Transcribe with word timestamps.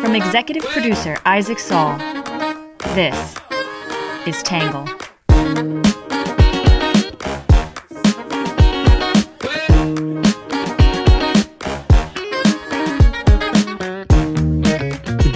From 0.00 0.14
executive 0.14 0.62
producer 0.64 1.18
Isaac 1.24 1.58
Saul, 1.58 1.98
this 2.94 3.34
is 4.26 4.40
Tangle. 4.44 4.86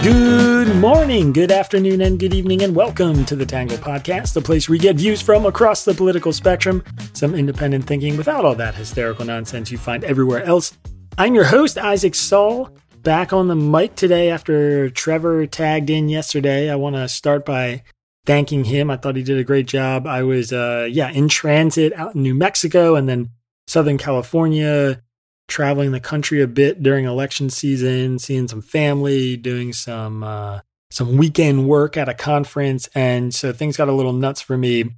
Good 0.03 0.77
morning, 0.77 1.33
good 1.33 1.51
afternoon, 1.51 2.03
and 2.03 2.21
good 2.21 2.35
evening, 2.35 2.63
and 2.63 2.77
welcome 2.77 3.25
to 3.25 3.35
the 3.35 3.47
Tangle 3.47 3.79
Podcast, 3.79 4.35
the 4.35 4.43
place 4.43 4.69
we 4.69 4.79
get 4.79 4.97
views 4.97 5.21
from 5.21 5.47
across 5.47 5.85
the 5.85 5.95
political 5.95 6.33
spectrum, 6.33 6.85
some 7.13 7.35
independent 7.35 7.87
thinking 7.87 8.17
without 8.17 8.45
all 8.45 8.55
that 8.55 8.77
hysterical 8.77 9.25
nonsense 9.25 9.73
you 9.73 9.79
find 9.79 10.05
everywhere 10.05 10.45
else. 10.45 10.77
I'm 11.17 11.37
your 11.37 11.45
host, 11.45 11.79
Isaac 11.79 12.17
Saul, 12.17 12.71
back 13.03 13.33
on 13.33 13.47
the 13.47 13.55
mic 13.55 13.95
today 13.95 14.31
after 14.31 14.91
Trevor 14.91 15.47
tagged 15.47 15.89
in 15.89 16.09
yesterday. 16.09 16.69
I 16.69 16.75
want 16.75 16.97
to 16.97 17.09
start 17.09 17.47
by 17.47 17.85
thanking 18.27 18.65
him. 18.65 18.91
I 18.91 18.97
thought 18.97 19.15
he 19.15 19.23
did 19.23 19.39
a 19.39 19.45
great 19.45 19.67
job. 19.67 20.09
I 20.09 20.25
was, 20.25 20.53
uh, 20.53 20.89
yeah, 20.91 21.11
in 21.11 21.29
transit 21.29 21.93
out 21.93 22.17
in 22.17 22.25
New 22.25 22.35
Mexico 22.35 22.97
and 22.97 23.09
then 23.09 23.31
Southern 23.69 23.97
California, 23.97 25.03
traveling 25.47 25.93
the 25.93 26.01
country 26.01 26.43
a 26.43 26.49
bit 26.49 26.83
during 26.83 27.05
election 27.05 27.49
season, 27.49 28.19
seeing 28.19 28.49
some 28.49 28.63
family, 28.63 29.37
doing 29.37 29.73
some, 29.73 30.25
uh, 30.25 30.61
some 30.91 31.17
weekend 31.17 31.69
work 31.69 31.97
at 31.97 32.09
a 32.09 32.15
conference. 32.15 32.89
And 32.93 33.33
so 33.33 33.53
things 33.53 33.77
got 33.77 33.89
a 33.89 33.93
little 33.93 34.13
nuts 34.13 34.41
for 34.41 34.59
me, 34.59 34.97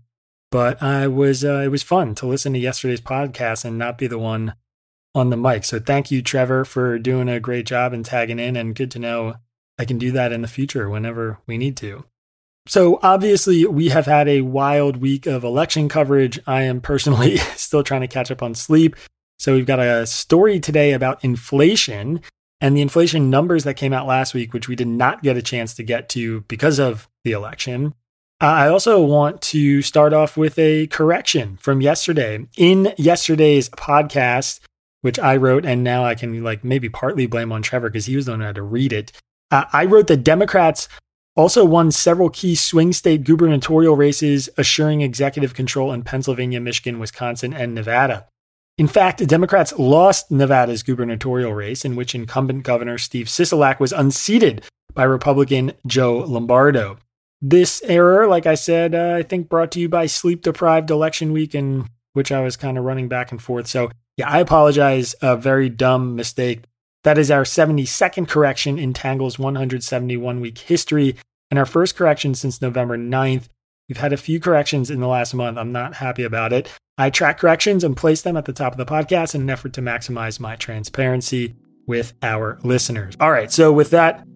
but 0.50 0.82
I 0.82 1.08
was, 1.08 1.44
uh, 1.44 1.60
it 1.62 1.68
was 1.68 1.82
fun 1.82 2.14
to 2.14 2.26
listen 2.26 2.54
to 2.54 2.58
yesterday's 2.58 3.02
podcast 3.02 3.66
and 3.66 3.76
not 3.76 3.98
be 3.98 4.06
the 4.06 4.18
one 4.18 4.54
on 5.16 5.30
the 5.30 5.36
mic. 5.36 5.64
So 5.64 5.80
thank 5.80 6.10
you, 6.10 6.20
Trevor, 6.20 6.64
for 6.64 6.98
doing 6.98 7.28
a 7.28 7.40
great 7.40 7.66
job 7.66 7.92
and 7.94 8.04
tagging 8.04 8.38
in. 8.38 8.54
And 8.54 8.74
good 8.74 8.90
to 8.92 8.98
know 8.98 9.36
I 9.78 9.86
can 9.86 9.98
do 9.98 10.12
that 10.12 10.30
in 10.30 10.42
the 10.42 10.48
future 10.48 10.90
whenever 10.90 11.38
we 11.46 11.56
need 11.56 11.76
to. 11.78 12.04
So 12.68 12.98
obviously, 13.02 13.64
we 13.64 13.88
have 13.88 14.06
had 14.06 14.28
a 14.28 14.42
wild 14.42 14.98
week 14.98 15.26
of 15.26 15.42
election 15.42 15.88
coverage. 15.88 16.38
I 16.46 16.62
am 16.62 16.80
personally 16.80 17.36
still 17.56 17.82
trying 17.82 18.02
to 18.02 18.08
catch 18.08 18.30
up 18.30 18.42
on 18.42 18.54
sleep. 18.54 18.94
So 19.38 19.54
we've 19.54 19.66
got 19.66 19.80
a 19.80 20.06
story 20.06 20.60
today 20.60 20.92
about 20.92 21.24
inflation 21.24 22.20
and 22.60 22.76
the 22.76 22.82
inflation 22.82 23.30
numbers 23.30 23.64
that 23.64 23.74
came 23.74 23.92
out 23.92 24.06
last 24.06 24.34
week, 24.34 24.52
which 24.52 24.68
we 24.68 24.76
did 24.76 24.88
not 24.88 25.22
get 25.22 25.36
a 25.36 25.42
chance 25.42 25.74
to 25.74 25.82
get 25.82 26.08
to 26.10 26.42
because 26.42 26.78
of 26.78 27.08
the 27.24 27.32
election. 27.32 27.94
Uh, 28.40 28.46
I 28.46 28.68
also 28.68 29.02
want 29.02 29.40
to 29.42 29.80
start 29.80 30.12
off 30.12 30.36
with 30.36 30.58
a 30.58 30.88
correction 30.88 31.56
from 31.58 31.80
yesterday. 31.80 32.46
In 32.56 32.92
yesterday's 32.98 33.68
podcast, 33.70 34.60
which 35.06 35.20
I 35.20 35.36
wrote, 35.36 35.64
and 35.64 35.84
now 35.84 36.04
I 36.04 36.16
can 36.16 36.42
like 36.42 36.64
maybe 36.64 36.88
partly 36.88 37.28
blame 37.28 37.52
on 37.52 37.62
Trevor 37.62 37.90
because 37.90 38.06
he 38.06 38.16
was 38.16 38.26
the 38.26 38.32
one 38.32 38.40
who 38.40 38.46
had 38.46 38.56
to 38.56 38.62
read 38.62 38.92
it. 38.92 39.12
Uh, 39.52 39.64
I 39.72 39.84
wrote 39.84 40.08
that 40.08 40.24
Democrats 40.24 40.88
also 41.36 41.64
won 41.64 41.92
several 41.92 42.28
key 42.28 42.56
swing 42.56 42.92
state 42.92 43.22
gubernatorial 43.22 43.94
races, 43.94 44.48
assuring 44.58 45.02
executive 45.02 45.54
control 45.54 45.92
in 45.92 46.02
Pennsylvania, 46.02 46.60
Michigan, 46.60 46.98
Wisconsin, 46.98 47.54
and 47.54 47.72
Nevada. 47.72 48.26
In 48.78 48.88
fact, 48.88 49.24
Democrats 49.24 49.78
lost 49.78 50.32
Nevada's 50.32 50.82
gubernatorial 50.82 51.54
race, 51.54 51.84
in 51.84 51.94
which 51.94 52.12
incumbent 52.12 52.64
Governor 52.64 52.98
Steve 52.98 53.26
Sisolak 53.26 53.78
was 53.78 53.92
unseated 53.92 54.64
by 54.92 55.04
Republican 55.04 55.70
Joe 55.86 56.18
Lombardo. 56.18 56.98
This 57.40 57.80
error, 57.84 58.26
like 58.26 58.46
I 58.46 58.56
said, 58.56 58.92
uh, 58.92 59.14
I 59.14 59.22
think 59.22 59.48
brought 59.48 59.70
to 59.70 59.80
you 59.80 59.88
by 59.88 60.06
sleep 60.06 60.42
deprived 60.42 60.90
election 60.90 61.32
week, 61.32 61.54
in 61.54 61.86
which 62.12 62.32
I 62.32 62.40
was 62.40 62.56
kind 62.56 62.76
of 62.76 62.82
running 62.82 63.06
back 63.06 63.30
and 63.30 63.40
forth. 63.40 63.68
So 63.68 63.90
yeah, 64.16 64.28
I 64.30 64.40
apologize. 64.40 65.14
A 65.20 65.36
very 65.36 65.68
dumb 65.68 66.16
mistake. 66.16 66.62
That 67.04 67.18
is 67.18 67.30
our 67.30 67.44
72nd 67.44 68.28
correction 68.28 68.78
in 68.78 68.92
Tangle's 68.92 69.38
171 69.38 70.40
week 70.40 70.58
history 70.58 71.16
and 71.50 71.58
our 71.58 71.66
first 71.66 71.94
correction 71.94 72.34
since 72.34 72.60
November 72.60 72.96
9th. 72.96 73.48
We've 73.88 73.98
had 73.98 74.12
a 74.12 74.16
few 74.16 74.40
corrections 74.40 74.90
in 74.90 74.98
the 75.00 75.06
last 75.06 75.32
month. 75.32 75.58
I'm 75.58 75.70
not 75.70 75.94
happy 75.94 76.24
about 76.24 76.52
it. 76.52 76.68
I 76.98 77.10
track 77.10 77.38
corrections 77.38 77.84
and 77.84 77.96
place 77.96 78.22
them 78.22 78.36
at 78.36 78.46
the 78.46 78.52
top 78.52 78.72
of 78.72 78.78
the 78.78 78.86
podcast 78.86 79.34
in 79.34 79.42
an 79.42 79.50
effort 79.50 79.74
to 79.74 79.82
maximize 79.82 80.40
my 80.40 80.56
transparency 80.56 81.54
with 81.86 82.14
our 82.22 82.58
listeners. 82.64 83.14
All 83.20 83.30
right, 83.30 83.52
so 83.52 83.72
with 83.72 83.90
that 83.90 84.26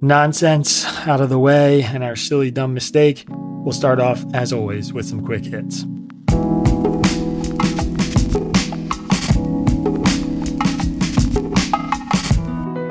nonsense 0.00 0.86
out 1.06 1.20
of 1.20 1.28
the 1.28 1.38
way 1.38 1.82
and 1.82 2.02
our 2.02 2.16
silly, 2.16 2.50
dumb 2.50 2.72
mistake, 2.72 3.26
we'll 3.28 3.72
start 3.72 4.00
off, 4.00 4.24
as 4.32 4.52
always, 4.52 4.92
with 4.92 5.04
some 5.04 5.24
quick 5.24 5.44
hits. 5.44 5.84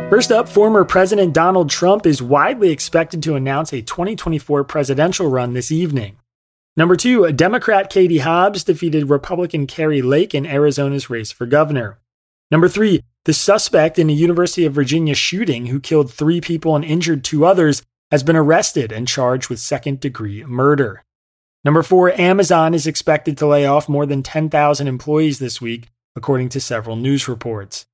First 0.10 0.32
up, 0.32 0.48
former 0.48 0.86
President 0.86 1.34
Donald 1.34 1.72
Trump 1.72 2.06
is 2.06 2.22
widely 2.22 2.70
expected 2.70 3.24
to 3.24 3.34
announce 3.34 3.74
a 3.74 3.82
2024 3.82 4.64
presidential 4.64 5.28
run 5.28 5.54
this 5.54 5.72
evening. 5.72 6.18
Number 6.78 6.96
two, 6.96 7.32
Democrat 7.32 7.90
Katie 7.90 8.20
Hobbs 8.20 8.64
defeated 8.64 9.10
Republican 9.10 9.66
Kari 9.66 10.04
Lake 10.04 10.36
in 10.36 10.46
Arizona's 10.46 11.10
race 11.10 11.32
for 11.32 11.48
governor. 11.48 11.98
Number 12.52 12.70
three, 12.70 13.02
the 13.26 13.34
suspect 13.34 13.98
in 13.98 14.10
a 14.12 14.14
University 14.14 14.64
of 14.66 14.74
Virginia 14.74 15.16
shooting 15.16 15.66
who 15.66 15.80
killed 15.80 16.14
three 16.14 16.40
people 16.40 16.76
and 16.76 16.86
injured 16.86 17.24
two 17.24 17.44
others 17.44 17.82
has 18.12 18.22
been 18.22 18.36
arrested 18.36 18.92
and 18.92 19.08
charged 19.08 19.50
with 19.50 19.60
second 19.60 20.00
degree 20.00 20.46
murder. 20.46 21.04
Number 21.64 21.82
four, 21.82 22.12
Amazon 22.12 22.76
is 22.76 22.86
expected 22.86 23.40
to 23.40 23.48
lay 23.48 23.66
off 23.66 23.90
more 23.90 24.06
than 24.06 24.22
10,000 24.22 24.88
employees 24.88 25.40
this 25.40 25.60
week, 25.60 25.90
according 26.16 26.50
to 26.50 26.62
several 26.62 26.96
news 26.96 27.28
reports. 27.28 27.88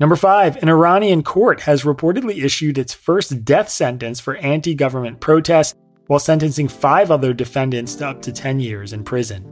Number 0.00 0.16
five, 0.16 0.56
an 0.56 0.68
Iranian 0.68 1.22
court 1.22 1.60
has 1.60 1.84
reportedly 1.84 2.42
issued 2.42 2.78
its 2.78 2.92
first 2.92 3.44
death 3.44 3.68
sentence 3.68 4.18
for 4.18 4.34
anti 4.38 4.74
government 4.74 5.20
protests 5.20 5.76
while 6.08 6.18
sentencing 6.18 6.66
five 6.66 7.12
other 7.12 7.32
defendants 7.32 7.94
to 7.96 8.08
up 8.08 8.20
to 8.22 8.32
10 8.32 8.58
years 8.58 8.92
in 8.92 9.04
prison. 9.04 9.44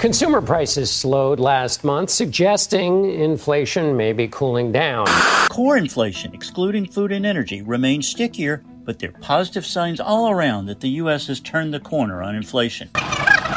Consumer 0.00 0.42
prices 0.42 0.90
slowed 0.90 1.38
last 1.38 1.84
month, 1.84 2.10
suggesting 2.10 3.08
inflation 3.12 3.96
may 3.96 4.12
be 4.12 4.26
cooling 4.26 4.72
down. 4.72 5.06
Core 5.48 5.76
inflation, 5.76 6.34
excluding 6.34 6.86
food 6.86 7.12
and 7.12 7.24
energy, 7.24 7.62
remains 7.62 8.08
stickier 8.08 8.64
but 8.84 8.98
there 8.98 9.10
are 9.10 9.20
positive 9.20 9.64
signs 9.64 10.00
all 10.00 10.30
around 10.30 10.66
that 10.66 10.80
the 10.80 10.88
U.S. 10.90 11.26
has 11.28 11.40
turned 11.40 11.72
the 11.72 11.80
corner 11.80 12.22
on 12.22 12.34
inflation. 12.34 12.90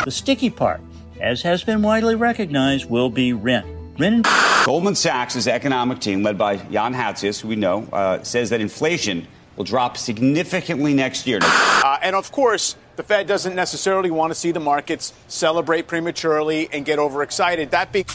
The 0.05 0.11
sticky 0.11 0.49
part, 0.49 0.81
as 1.19 1.41
has 1.41 1.63
been 1.63 1.81
widely 1.81 2.15
recognized, 2.15 2.89
will 2.89 3.09
be 3.09 3.33
rent. 3.33 3.65
Rent 3.99 4.27
Goldman 4.65 4.95
Sachs' 4.95 5.47
economic 5.47 5.99
team, 5.99 6.23
led 6.23 6.37
by 6.37 6.57
Jan 6.57 6.93
Hatzius, 6.93 7.41
who 7.41 7.47
we 7.47 7.55
know, 7.55 7.87
uh, 7.91 8.21
says 8.23 8.51
that 8.51 8.61
inflation 8.61 9.27
will 9.55 9.63
drop 9.63 9.97
significantly 9.97 10.93
next 10.93 11.25
year. 11.25 11.39
Uh, 11.41 11.97
and 12.01 12.15
of 12.15 12.31
course, 12.31 12.75
the 12.95 13.03
Fed 13.03 13.27
doesn't 13.27 13.55
necessarily 13.55 14.11
want 14.11 14.31
to 14.31 14.35
see 14.35 14.51
the 14.51 14.59
markets 14.59 15.13
celebrate 15.27 15.87
prematurely 15.87 16.69
and 16.71 16.85
get 16.85 16.99
overexcited. 16.99 17.71
That 17.71 17.91
being 17.91 18.05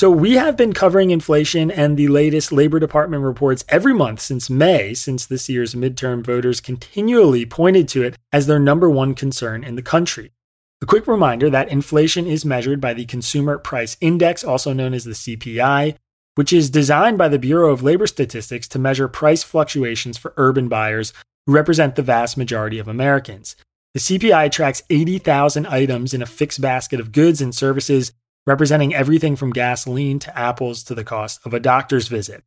so 0.00 0.10
we 0.10 0.36
have 0.36 0.56
been 0.56 0.72
covering 0.72 1.10
inflation 1.10 1.70
and 1.70 1.94
the 1.94 2.08
latest 2.08 2.52
Labor 2.52 2.80
Department 2.80 3.22
reports 3.22 3.66
every 3.68 3.92
month 3.92 4.20
since 4.20 4.48
May, 4.48 4.94
since 4.94 5.26
this 5.26 5.46
year's 5.46 5.74
midterm 5.74 6.24
voters 6.24 6.58
continually 6.58 7.44
pointed 7.44 7.86
to 7.88 8.02
it 8.04 8.16
as 8.32 8.46
their 8.46 8.58
number 8.58 8.88
one 8.88 9.14
concern 9.14 9.62
in 9.62 9.74
the 9.74 9.82
country. 9.82 10.32
A 10.80 10.86
quick 10.86 11.06
reminder 11.06 11.50
that 11.50 11.68
inflation 11.68 12.26
is 12.26 12.46
measured 12.46 12.80
by 12.80 12.94
the 12.94 13.04
Consumer 13.04 13.58
Price 13.58 13.98
Index, 14.00 14.42
also 14.42 14.72
known 14.72 14.94
as 14.94 15.04
the 15.04 15.10
CPI, 15.10 15.96
which 16.34 16.50
is 16.50 16.70
designed 16.70 17.18
by 17.18 17.28
the 17.28 17.38
Bureau 17.38 17.70
of 17.70 17.82
Labor 17.82 18.06
Statistics 18.06 18.68
to 18.68 18.78
measure 18.78 19.06
price 19.06 19.42
fluctuations 19.42 20.16
for 20.16 20.32
urban 20.38 20.70
buyers 20.70 21.12
who 21.44 21.52
represent 21.52 21.96
the 21.96 22.02
vast 22.02 22.38
majority 22.38 22.78
of 22.78 22.88
Americans. 22.88 23.54
The 23.92 24.00
CPI 24.00 24.50
tracks 24.50 24.82
80,000 24.88 25.66
items 25.66 26.14
in 26.14 26.22
a 26.22 26.26
fixed 26.26 26.62
basket 26.62 27.00
of 27.00 27.12
goods 27.12 27.42
and 27.42 27.54
services 27.54 28.12
representing 28.46 28.94
everything 28.94 29.36
from 29.36 29.52
gasoline 29.52 30.18
to 30.20 30.38
apples 30.38 30.82
to 30.84 30.94
the 30.94 31.04
cost 31.04 31.40
of 31.44 31.54
a 31.54 31.60
doctor's 31.60 32.08
visit. 32.08 32.42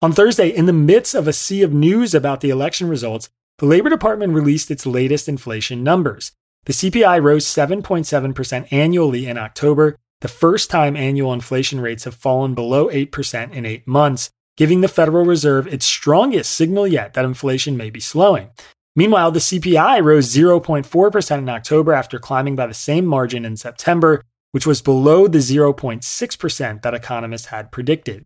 On 0.00 0.12
Thursday, 0.12 0.48
in 0.48 0.66
the 0.66 0.72
midst 0.72 1.14
of 1.14 1.26
a 1.26 1.32
sea 1.32 1.62
of 1.62 1.72
news 1.72 2.14
about 2.14 2.40
the 2.40 2.50
election 2.50 2.88
results, 2.88 3.28
the 3.58 3.66
Labor 3.66 3.88
Department 3.88 4.32
released 4.32 4.70
its 4.70 4.86
latest 4.86 5.28
inflation 5.28 5.82
numbers. 5.82 6.32
The 6.66 6.72
CPI 6.72 7.22
rose 7.22 7.44
7.7% 7.46 8.72
annually 8.72 9.26
in 9.26 9.36
October, 9.38 9.96
the 10.20 10.28
first 10.28 10.70
time 10.70 10.96
annual 10.96 11.32
inflation 11.32 11.80
rates 11.80 12.04
have 12.04 12.14
fallen 12.14 12.54
below 12.54 12.88
8% 12.88 13.52
in 13.52 13.66
eight 13.66 13.86
months, 13.86 14.30
giving 14.56 14.80
the 14.80 14.88
Federal 14.88 15.24
Reserve 15.24 15.66
its 15.66 15.86
strongest 15.86 16.52
signal 16.52 16.86
yet 16.86 17.14
that 17.14 17.24
inflation 17.24 17.76
may 17.76 17.90
be 17.90 18.00
slowing. 18.00 18.50
Meanwhile, 18.94 19.30
the 19.30 19.38
CPI 19.38 20.02
rose 20.02 20.34
0.4% 20.34 21.38
in 21.38 21.48
October 21.48 21.92
after 21.92 22.18
climbing 22.18 22.56
by 22.56 22.66
the 22.66 22.74
same 22.74 23.06
margin 23.06 23.44
in 23.44 23.56
September, 23.56 24.22
which 24.52 24.66
was 24.66 24.82
below 24.82 25.28
the 25.28 25.38
0.6% 25.38 26.82
that 26.82 26.94
economists 26.94 27.46
had 27.46 27.72
predicted. 27.72 28.24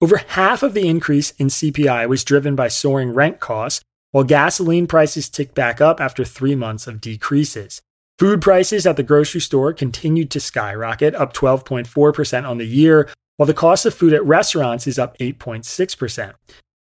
Over 0.00 0.16
half 0.16 0.62
of 0.62 0.74
the 0.74 0.88
increase 0.88 1.30
in 1.32 1.46
CPI 1.46 2.08
was 2.08 2.24
driven 2.24 2.56
by 2.56 2.68
soaring 2.68 3.12
rent 3.12 3.38
costs, 3.38 3.84
while 4.10 4.24
gasoline 4.24 4.86
prices 4.86 5.28
ticked 5.28 5.54
back 5.54 5.80
up 5.80 6.00
after 6.00 6.24
three 6.24 6.54
months 6.54 6.86
of 6.86 7.00
decreases. 7.00 7.80
Food 8.18 8.42
prices 8.42 8.86
at 8.86 8.96
the 8.96 9.02
grocery 9.02 9.40
store 9.40 9.72
continued 9.72 10.30
to 10.32 10.40
skyrocket, 10.40 11.14
up 11.14 11.32
12.4% 11.32 12.48
on 12.48 12.58
the 12.58 12.66
year, 12.66 13.08
while 13.36 13.46
the 13.46 13.54
cost 13.54 13.86
of 13.86 13.94
food 13.94 14.12
at 14.12 14.24
restaurants 14.24 14.86
is 14.86 14.98
up 14.98 15.16
8.6%. 15.18 16.34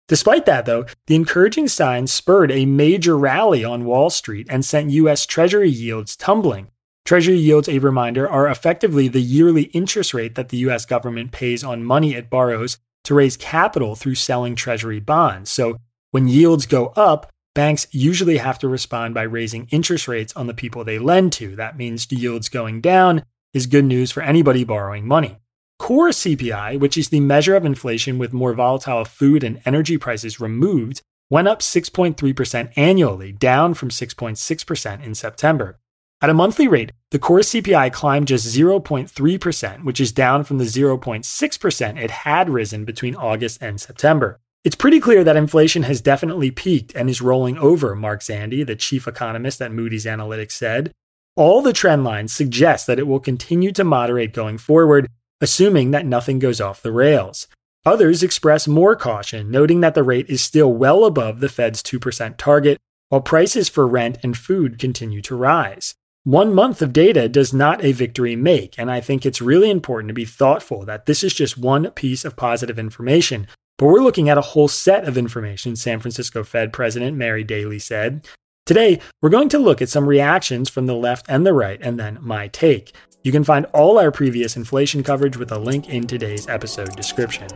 Despite 0.08 0.46
that, 0.46 0.66
though, 0.66 0.86
the 1.08 1.16
encouraging 1.16 1.68
signs 1.68 2.12
spurred 2.12 2.52
a 2.52 2.64
major 2.64 3.18
rally 3.18 3.64
on 3.64 3.84
Wall 3.84 4.08
Street 4.08 4.46
and 4.48 4.64
sent 4.64 4.90
U.S. 4.90 5.26
Treasury 5.26 5.68
yields 5.68 6.16
tumbling. 6.16 6.68
Treasury 7.06 7.38
yields, 7.38 7.68
a 7.68 7.78
reminder, 7.78 8.28
are 8.28 8.48
effectively 8.48 9.06
the 9.06 9.20
yearly 9.20 9.64
interest 9.66 10.12
rate 10.12 10.34
that 10.34 10.48
the 10.48 10.56
U.S. 10.58 10.84
government 10.84 11.30
pays 11.30 11.62
on 11.62 11.84
money 11.84 12.14
it 12.14 12.28
borrows 12.28 12.78
to 13.04 13.14
raise 13.14 13.36
capital 13.36 13.94
through 13.94 14.16
selling 14.16 14.56
Treasury 14.56 14.98
bonds. 14.98 15.48
So 15.48 15.76
when 16.10 16.26
yields 16.26 16.66
go 16.66 16.88
up, 16.96 17.30
banks 17.54 17.86
usually 17.92 18.38
have 18.38 18.58
to 18.58 18.66
respond 18.66 19.14
by 19.14 19.22
raising 19.22 19.68
interest 19.70 20.08
rates 20.08 20.34
on 20.34 20.48
the 20.48 20.54
people 20.54 20.82
they 20.82 20.98
lend 20.98 21.32
to. 21.34 21.54
That 21.54 21.78
means 21.78 22.10
yields 22.10 22.48
going 22.48 22.80
down 22.80 23.22
is 23.54 23.68
good 23.68 23.84
news 23.84 24.10
for 24.10 24.24
anybody 24.24 24.64
borrowing 24.64 25.06
money. 25.06 25.36
Core 25.78 26.08
CPI, 26.08 26.80
which 26.80 26.98
is 26.98 27.10
the 27.10 27.20
measure 27.20 27.54
of 27.54 27.64
inflation 27.64 28.18
with 28.18 28.32
more 28.32 28.52
volatile 28.52 29.04
food 29.04 29.44
and 29.44 29.62
energy 29.64 29.96
prices 29.96 30.40
removed, 30.40 31.02
went 31.30 31.46
up 31.46 31.60
6.3% 31.60 32.72
annually, 32.76 33.30
down 33.30 33.74
from 33.74 33.90
6.6% 33.90 35.04
in 35.04 35.14
September. 35.14 35.78
At 36.22 36.30
a 36.30 36.34
monthly 36.34 36.66
rate, 36.66 36.92
the 37.10 37.18
core 37.18 37.40
CPI 37.40 37.92
climbed 37.92 38.28
just 38.28 38.46
0.3%, 38.46 39.84
which 39.84 40.00
is 40.00 40.12
down 40.12 40.44
from 40.44 40.56
the 40.56 40.64
0.6% 40.64 42.02
it 42.02 42.10
had 42.10 42.48
risen 42.48 42.86
between 42.86 43.14
August 43.14 43.62
and 43.62 43.78
September. 43.78 44.40
It's 44.64 44.74
pretty 44.74 44.98
clear 44.98 45.22
that 45.24 45.36
inflation 45.36 45.82
has 45.82 46.00
definitely 46.00 46.50
peaked 46.50 46.94
and 46.94 47.10
is 47.10 47.20
rolling 47.20 47.58
over, 47.58 47.94
Mark 47.94 48.22
Zandi, 48.22 48.66
the 48.66 48.74
chief 48.74 49.06
economist 49.06 49.60
at 49.60 49.72
Moody's 49.72 50.06
Analytics, 50.06 50.52
said. 50.52 50.90
All 51.36 51.60
the 51.60 51.74
trend 51.74 52.02
lines 52.02 52.32
suggest 52.32 52.86
that 52.86 52.98
it 52.98 53.06
will 53.06 53.20
continue 53.20 53.70
to 53.72 53.84
moderate 53.84 54.32
going 54.32 54.56
forward, 54.56 55.08
assuming 55.42 55.90
that 55.90 56.06
nothing 56.06 56.38
goes 56.38 56.62
off 56.62 56.82
the 56.82 56.92
rails. 56.92 57.46
Others 57.84 58.22
express 58.22 58.66
more 58.66 58.96
caution, 58.96 59.50
noting 59.50 59.82
that 59.82 59.94
the 59.94 60.02
rate 60.02 60.30
is 60.30 60.40
still 60.40 60.72
well 60.72 61.04
above 61.04 61.40
the 61.40 61.50
Fed's 61.50 61.82
2% 61.82 62.38
target, 62.38 62.78
while 63.10 63.20
prices 63.20 63.68
for 63.68 63.86
rent 63.86 64.16
and 64.22 64.36
food 64.36 64.78
continue 64.78 65.20
to 65.20 65.36
rise. 65.36 65.94
One 66.26 66.52
month 66.52 66.82
of 66.82 66.92
data 66.92 67.28
does 67.28 67.54
not 67.54 67.84
a 67.84 67.92
victory 67.92 68.34
make, 68.34 68.76
and 68.80 68.90
I 68.90 69.00
think 69.00 69.24
it's 69.24 69.40
really 69.40 69.70
important 69.70 70.08
to 70.08 70.12
be 70.12 70.24
thoughtful 70.24 70.84
that 70.84 71.06
this 71.06 71.22
is 71.22 71.32
just 71.32 71.56
one 71.56 71.88
piece 71.92 72.24
of 72.24 72.34
positive 72.34 72.80
information. 72.80 73.46
But 73.78 73.86
we're 73.86 74.02
looking 74.02 74.28
at 74.28 74.36
a 74.36 74.40
whole 74.40 74.66
set 74.66 75.04
of 75.04 75.16
information, 75.16 75.76
San 75.76 76.00
Francisco 76.00 76.42
Fed 76.42 76.72
President 76.72 77.16
Mary 77.16 77.44
Daly 77.44 77.78
said. 77.78 78.26
Today, 78.64 78.98
we're 79.22 79.28
going 79.28 79.48
to 79.50 79.58
look 79.60 79.80
at 79.80 79.88
some 79.88 80.08
reactions 80.08 80.68
from 80.68 80.86
the 80.86 80.96
left 80.96 81.26
and 81.28 81.46
the 81.46 81.52
right, 81.52 81.78
and 81.80 81.96
then 81.96 82.18
my 82.20 82.48
take. 82.48 82.92
You 83.22 83.30
can 83.30 83.44
find 83.44 83.66
all 83.66 83.96
our 83.96 84.10
previous 84.10 84.56
inflation 84.56 85.04
coverage 85.04 85.36
with 85.36 85.52
a 85.52 85.60
link 85.60 85.88
in 85.88 86.08
today's 86.08 86.48
episode 86.48 86.96
description. 86.96 87.46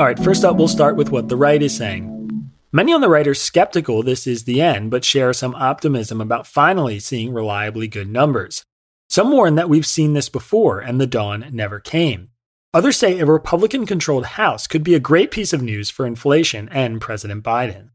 All 0.00 0.06
right, 0.06 0.18
first 0.18 0.46
up, 0.46 0.56
we'll 0.56 0.66
start 0.66 0.96
with 0.96 1.10
what 1.10 1.28
the 1.28 1.36
right 1.36 1.60
is 1.60 1.76
saying. 1.76 2.50
Many 2.72 2.94
on 2.94 3.02
the 3.02 3.08
right 3.10 3.28
are 3.28 3.34
skeptical 3.34 4.02
this 4.02 4.26
is 4.26 4.44
the 4.44 4.62
end, 4.62 4.90
but 4.90 5.04
share 5.04 5.34
some 5.34 5.54
optimism 5.54 6.22
about 6.22 6.46
finally 6.46 6.98
seeing 6.98 7.34
reliably 7.34 7.86
good 7.86 8.08
numbers. 8.08 8.64
Some 9.10 9.30
warn 9.30 9.56
that 9.56 9.68
we've 9.68 9.84
seen 9.84 10.14
this 10.14 10.30
before 10.30 10.80
and 10.80 10.98
the 10.98 11.06
dawn 11.06 11.44
never 11.52 11.80
came. 11.80 12.30
Others 12.72 12.96
say 12.96 13.18
a 13.18 13.26
Republican 13.26 13.84
controlled 13.84 14.24
House 14.24 14.66
could 14.66 14.82
be 14.82 14.94
a 14.94 15.00
great 15.00 15.30
piece 15.30 15.52
of 15.52 15.60
news 15.60 15.90
for 15.90 16.06
inflation 16.06 16.70
and 16.70 16.98
President 16.98 17.44
Biden. 17.44 17.90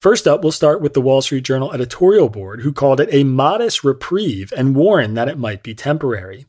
First 0.00 0.28
up, 0.28 0.44
we'll 0.44 0.52
start 0.52 0.80
with 0.80 0.94
the 0.94 1.00
Wall 1.00 1.22
Street 1.22 1.42
Journal 1.42 1.72
editorial 1.72 2.28
board, 2.28 2.60
who 2.60 2.72
called 2.72 3.00
it 3.00 3.08
a 3.10 3.24
modest 3.24 3.82
reprieve 3.82 4.52
and 4.56 4.76
warned 4.76 5.16
that 5.16 5.26
it 5.26 5.38
might 5.38 5.64
be 5.64 5.74
temporary. 5.74 6.46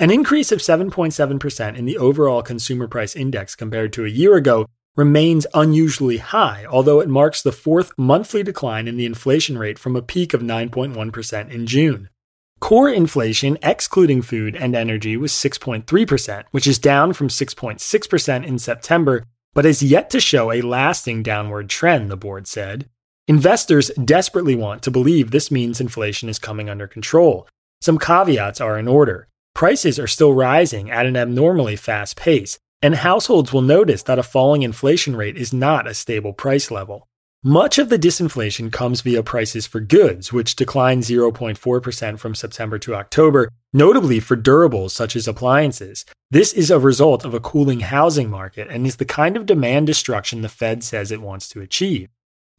An 0.00 0.10
increase 0.10 0.50
of 0.50 0.60
7.7% 0.60 1.76
in 1.76 1.84
the 1.84 1.98
overall 1.98 2.40
consumer 2.40 2.88
price 2.88 3.14
index 3.14 3.54
compared 3.54 3.92
to 3.92 4.06
a 4.06 4.08
year 4.08 4.34
ago 4.34 4.64
remains 4.96 5.46
unusually 5.52 6.16
high, 6.16 6.64
although 6.64 7.00
it 7.00 7.08
marks 7.10 7.42
the 7.42 7.52
fourth 7.52 7.92
monthly 7.98 8.42
decline 8.42 8.88
in 8.88 8.96
the 8.96 9.04
inflation 9.04 9.58
rate 9.58 9.78
from 9.78 9.96
a 9.96 10.00
peak 10.00 10.32
of 10.32 10.40
9.1% 10.40 11.50
in 11.50 11.66
June. 11.66 12.08
Core 12.60 12.88
inflation, 12.88 13.58
excluding 13.62 14.22
food 14.22 14.56
and 14.56 14.74
energy, 14.74 15.18
was 15.18 15.32
6.3%, 15.32 16.44
which 16.50 16.66
is 16.66 16.78
down 16.78 17.12
from 17.12 17.28
6.6% 17.28 18.46
in 18.46 18.58
September, 18.58 19.24
but 19.52 19.66
has 19.66 19.82
yet 19.82 20.08
to 20.08 20.18
show 20.18 20.50
a 20.50 20.62
lasting 20.62 21.22
downward 21.22 21.68
trend, 21.68 22.10
the 22.10 22.16
board 22.16 22.48
said. 22.48 22.88
Investors 23.28 23.90
desperately 24.02 24.54
want 24.54 24.82
to 24.82 24.90
believe 24.90 25.30
this 25.30 25.50
means 25.50 25.78
inflation 25.78 26.30
is 26.30 26.38
coming 26.38 26.70
under 26.70 26.86
control. 26.86 27.46
Some 27.82 27.98
caveats 27.98 28.62
are 28.62 28.78
in 28.78 28.88
order. 28.88 29.26
Prices 29.54 29.98
are 29.98 30.06
still 30.06 30.32
rising 30.32 30.90
at 30.90 31.06
an 31.06 31.16
abnormally 31.16 31.76
fast 31.76 32.16
pace, 32.16 32.58
and 32.82 32.94
households 32.94 33.52
will 33.52 33.62
notice 33.62 34.02
that 34.04 34.18
a 34.18 34.22
falling 34.22 34.62
inflation 34.62 35.16
rate 35.16 35.36
is 35.36 35.52
not 35.52 35.86
a 35.86 35.94
stable 35.94 36.32
price 36.32 36.70
level. 36.70 37.06
Much 37.42 37.78
of 37.78 37.88
the 37.88 37.98
disinflation 37.98 38.70
comes 38.70 39.00
via 39.00 39.22
prices 39.22 39.66
for 39.66 39.80
goods, 39.80 40.30
which 40.30 40.56
declined 40.56 41.02
0.4% 41.02 42.18
from 42.18 42.34
September 42.34 42.78
to 42.78 42.94
October, 42.94 43.48
notably 43.72 44.20
for 44.20 44.36
durables 44.36 44.90
such 44.90 45.16
as 45.16 45.26
appliances. 45.26 46.04
This 46.30 46.52
is 46.52 46.70
a 46.70 46.78
result 46.78 47.24
of 47.24 47.32
a 47.32 47.40
cooling 47.40 47.80
housing 47.80 48.28
market 48.28 48.68
and 48.68 48.86
is 48.86 48.96
the 48.96 49.06
kind 49.06 49.38
of 49.38 49.46
demand 49.46 49.86
destruction 49.86 50.42
the 50.42 50.50
Fed 50.50 50.84
says 50.84 51.10
it 51.10 51.22
wants 51.22 51.48
to 51.48 51.62
achieve. 51.62 52.10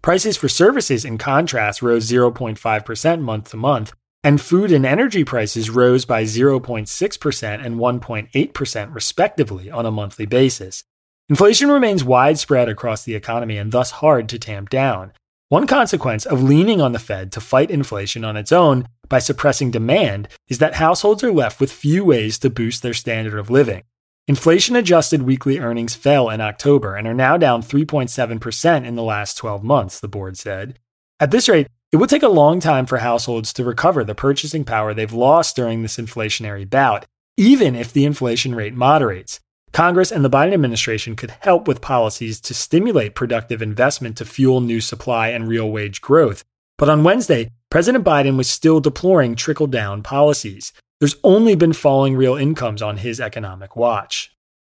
Prices 0.01 0.35
for 0.35 0.49
services, 0.49 1.05
in 1.05 1.19
contrast, 1.19 1.83
rose 1.83 2.09
0.5% 2.09 3.21
month 3.21 3.51
to 3.51 3.57
month, 3.57 3.93
and 4.23 4.39
food 4.39 4.71
and 4.71 4.85
energy 4.85 5.23
prices 5.23 5.69
rose 5.69 6.05
by 6.05 6.23
0.6% 6.23 7.65
and 7.65 7.75
1.8% 7.75 8.93
respectively 8.93 9.71
on 9.71 9.85
a 9.85 9.91
monthly 9.91 10.25
basis. 10.25 10.83
Inflation 11.29 11.69
remains 11.69 12.03
widespread 12.03 12.69
across 12.69 13.03
the 13.03 13.15
economy 13.15 13.57
and 13.57 13.71
thus 13.71 13.91
hard 13.91 14.27
to 14.29 14.37
tamp 14.37 14.69
down. 14.69 15.13
One 15.49 15.67
consequence 15.67 16.25
of 16.25 16.43
leaning 16.43 16.81
on 16.81 16.91
the 16.91 16.99
Fed 16.99 17.31
to 17.33 17.41
fight 17.41 17.71
inflation 17.71 18.23
on 18.23 18.37
its 18.37 18.51
own 18.51 18.87
by 19.09 19.19
suppressing 19.19 19.71
demand 19.71 20.27
is 20.47 20.59
that 20.59 20.75
households 20.75 21.23
are 21.23 21.33
left 21.33 21.59
with 21.59 21.71
few 21.71 22.05
ways 22.05 22.37
to 22.39 22.49
boost 22.49 22.81
their 22.83 22.93
standard 22.93 23.37
of 23.37 23.49
living. 23.49 23.83
Inflation 24.27 24.75
adjusted 24.75 25.23
weekly 25.23 25.57
earnings 25.57 25.95
fell 25.95 26.29
in 26.29 26.39
October 26.39 26.95
and 26.95 27.07
are 27.07 27.13
now 27.13 27.37
down 27.37 27.61
3.7% 27.61 28.85
in 28.85 28.95
the 28.95 29.03
last 29.03 29.35
12 29.35 29.63
months, 29.63 29.99
the 29.99 30.07
board 30.07 30.37
said. 30.37 30.79
At 31.21 31.29
this 31.29 31.47
rate, 31.47 31.67
it 31.91 31.97
will 31.97 32.07
take 32.07 32.23
a 32.23 32.27
long 32.27 32.59
time 32.59 32.87
for 32.87 32.97
households 32.97 33.53
to 33.53 33.63
recover 33.63 34.03
the 34.03 34.15
purchasing 34.15 34.65
power 34.65 34.91
they've 34.91 35.13
lost 35.13 35.55
during 35.55 35.83
this 35.83 35.97
inflationary 35.97 36.67
bout, 36.67 37.05
even 37.37 37.75
if 37.75 37.93
the 37.93 38.05
inflation 38.05 38.55
rate 38.55 38.73
moderates. 38.73 39.39
Congress 39.71 40.11
and 40.11 40.25
the 40.25 40.31
Biden 40.31 40.51
administration 40.51 41.15
could 41.15 41.29
help 41.41 41.67
with 41.67 41.79
policies 41.79 42.41
to 42.41 42.55
stimulate 42.55 43.13
productive 43.13 43.61
investment 43.61 44.17
to 44.17 44.25
fuel 44.25 44.61
new 44.61 44.81
supply 44.81 45.27
and 45.27 45.47
real 45.47 45.69
wage 45.69 46.01
growth. 46.01 46.43
But 46.79 46.89
on 46.89 47.03
Wednesday, 47.03 47.51
President 47.69 48.03
Biden 48.03 48.35
was 48.35 48.49
still 48.49 48.79
deploring 48.79 49.35
trickle 49.35 49.67
down 49.67 50.01
policies. 50.01 50.73
There's 50.99 51.17
only 51.23 51.53
been 51.53 51.73
falling 51.73 52.15
real 52.15 52.35
incomes 52.35 52.81
on 52.81 52.97
his 52.97 53.21
economic 53.21 53.75
watch. 53.75 54.30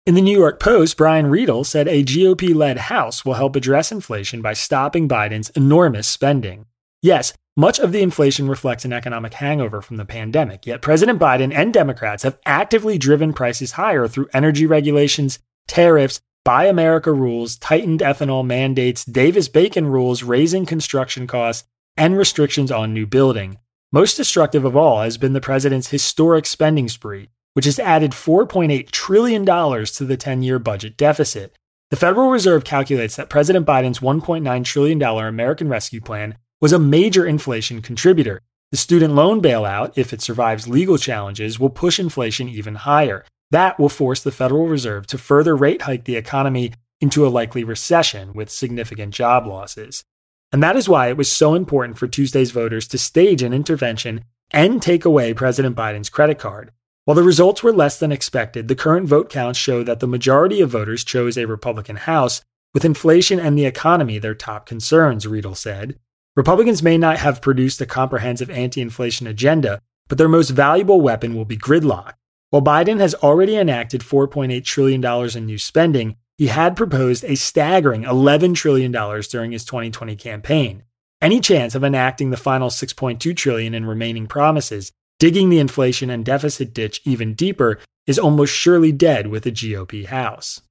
In 0.10 0.16
the 0.16 0.22
New 0.22 0.36
York 0.36 0.60
Post, 0.60 0.98
Brian 0.98 1.28
Riedl 1.28 1.64
said 1.64 1.88
a 1.88 2.04
GOP 2.04 2.56
led 2.56 2.80
House 2.80 3.24
will 3.24 3.36
help 3.36 3.56
address 3.56 3.92
inflation 3.92 4.42
by 4.42 4.54
stopping 4.54 5.08
Biden's 5.08 5.52
enormous 5.52 6.08
spending. 6.08 6.66
Yes, 7.04 7.32
much 7.56 7.78
of 7.78 7.92
the 7.92 8.02
inflation 8.02 8.50
reflects 8.50 8.86
an 8.86 8.92
economic 8.92 9.36
hangover 9.36 9.84
from 9.84 9.98
the 9.98 10.06
pandemic, 10.06 10.66
yet 10.66 10.82
President 10.82 11.20
Biden 11.20 11.54
and 11.54 11.72
Democrats 11.72 12.24
have 12.24 12.40
actively 12.44 12.98
driven 12.98 13.34
prices 13.34 13.74
higher 13.74 14.08
through 14.08 14.30
energy 14.34 14.66
regulations, 14.66 15.38
tariffs, 15.68 16.22
Buy 16.44 16.66
America 16.66 17.14
rules, 17.14 17.56
tightened 17.56 18.00
ethanol 18.00 18.44
mandates, 18.44 19.06
Davis 19.06 19.48
Bacon 19.48 19.86
rules, 19.86 20.24
raising 20.24 20.66
construction 20.66 21.28
costs, 21.28 21.68
and 21.96 22.18
restrictions 22.18 22.72
on 22.72 22.96
new 22.96 23.06
building. 23.06 23.60
Most 23.92 24.18
destructive 24.18 24.66
of 24.66 24.76
all 24.76 25.04
has 25.04 25.20
been 25.20 25.34
the 25.34 25.40
president's 25.40 25.90
historic 25.90 26.48
spending 26.48 26.90
spree, 26.90 27.30
which 27.54 27.66
has 27.66 27.80
added 27.80 28.12
$4.8 28.12 28.92
trillion 28.92 29.46
to 29.46 30.06
the 30.06 30.18
10 30.18 30.44
year 30.44 30.60
budget 30.60 30.98
deficit. 30.98 31.56
The 31.90 31.98
Federal 31.98 32.30
Reserve 32.30 32.64
calculates 32.64 33.16
that 33.16 33.30
President 33.30 33.66
Biden's 33.66 34.00
$1.9 34.00 34.64
trillion 34.64 35.02
American 35.02 35.70
Rescue 35.70 36.02
Plan 36.02 36.38
was 36.62 36.72
a 36.72 36.80
major 36.80 37.26
inflation 37.26 37.82
contributor. 37.82 38.42
The 38.72 38.78
student 38.78 39.16
loan 39.16 39.42
bailout, 39.42 39.94
if 39.96 40.14
it 40.14 40.22
survives 40.22 40.68
legal 40.68 40.98
challenges, 40.98 41.60
will 41.60 41.72
push 41.72 42.00
inflation 42.00 42.48
even 42.48 42.76
higher. 42.76 43.26
That 43.50 43.80
will 43.80 43.90
force 43.90 44.22
the 44.22 44.32
Federal 44.32 44.68
Reserve 44.68 45.08
to 45.08 45.18
further 45.18 45.58
rate 45.58 45.84
hike 45.84 46.04
the 46.04 46.16
economy 46.16 46.74
into 47.02 47.26
a 47.26 47.30
likely 47.30 47.64
recession 47.64 48.34
with 48.34 48.52
significant 48.52 49.14
job 49.14 49.48
losses. 49.48 50.04
And 50.52 50.62
that 50.62 50.76
is 50.76 50.90
why 50.90 51.08
it 51.08 51.18
was 51.18 51.32
so 51.32 51.56
important 51.56 51.98
for 51.98 52.08
Tuesday's 52.08 52.52
voters 52.52 52.88
to 52.90 52.98
stage 52.98 53.42
an 53.42 53.54
intervention 53.54 54.26
and 54.52 54.82
take 54.82 55.06
away 55.06 55.34
President 55.34 55.76
Biden's 55.76 56.10
credit 56.10 56.38
card. 56.38 56.72
While 57.06 57.16
the 57.16 57.24
results 57.24 57.64
were 57.64 57.74
less 57.74 57.98
than 57.98 58.12
expected, 58.12 58.68
the 58.68 58.76
current 58.76 59.08
vote 59.08 59.30
counts 59.30 59.58
show 59.58 59.84
that 59.84 60.00
the 60.00 60.08
majority 60.08 60.62
of 60.62 60.70
voters 60.70 61.04
chose 61.04 61.38
a 61.38 61.46
Republican 61.46 61.96
House, 61.96 62.42
with 62.74 62.86
inflation 62.86 63.40
and 63.40 63.58
the 63.58 63.66
economy 63.66 64.20
their 64.20 64.36
top 64.36 64.66
concerns, 64.66 65.26
Riedl 65.26 65.58
said. 65.58 65.98
Republicans 66.36 66.84
may 66.84 66.98
not 66.98 67.18
have 67.18 67.42
produced 67.42 67.82
a 67.82 67.86
comprehensive 67.86 68.50
anti 68.50 68.80
inflation 68.80 69.26
agenda, 69.28 69.82
but 70.08 70.18
their 70.18 70.30
most 70.30 70.52
valuable 70.52 71.02
weapon 71.02 71.36
will 71.36 71.46
be 71.46 71.58
gridlock. 71.58 72.14
While 72.52 72.62
Biden 72.62 73.00
has 73.00 73.14
already 73.16 73.56
enacted 73.56 74.02
$4.8 74.02 74.64
trillion 74.64 75.04
in 75.38 75.46
new 75.46 75.58
spending, 75.58 76.16
he 76.38 76.48
had 76.48 76.78
proposed 76.78 77.24
a 77.26 77.36
staggering 77.36 78.04
$11 78.04 78.56
trillion 78.56 78.92
during 78.92 79.52
his 79.52 79.66
2020 79.66 80.16
campaign. 80.16 80.84
Any 81.22 81.42
chance 81.42 81.76
of 81.76 81.84
enacting 81.84 82.30
the 82.30 82.38
final 82.38 82.70
6.2 82.70 83.36
trillion 83.36 83.74
in 83.74 83.86
remaining 83.86 84.26
promises, 84.26 84.92
digging 85.20 85.50
the 85.50 85.60
inflation 85.60 86.10
and 86.10 86.26
deficit 86.26 86.74
ditch 86.74 87.02
even 87.06 87.34
deeper, 87.34 87.80
is 88.08 88.18
almost 88.18 88.54
surely 88.54 88.92
dead 88.92 89.28
with 89.28 89.44
the 89.44 89.52
GOP 89.52 90.06
House. 90.06 90.62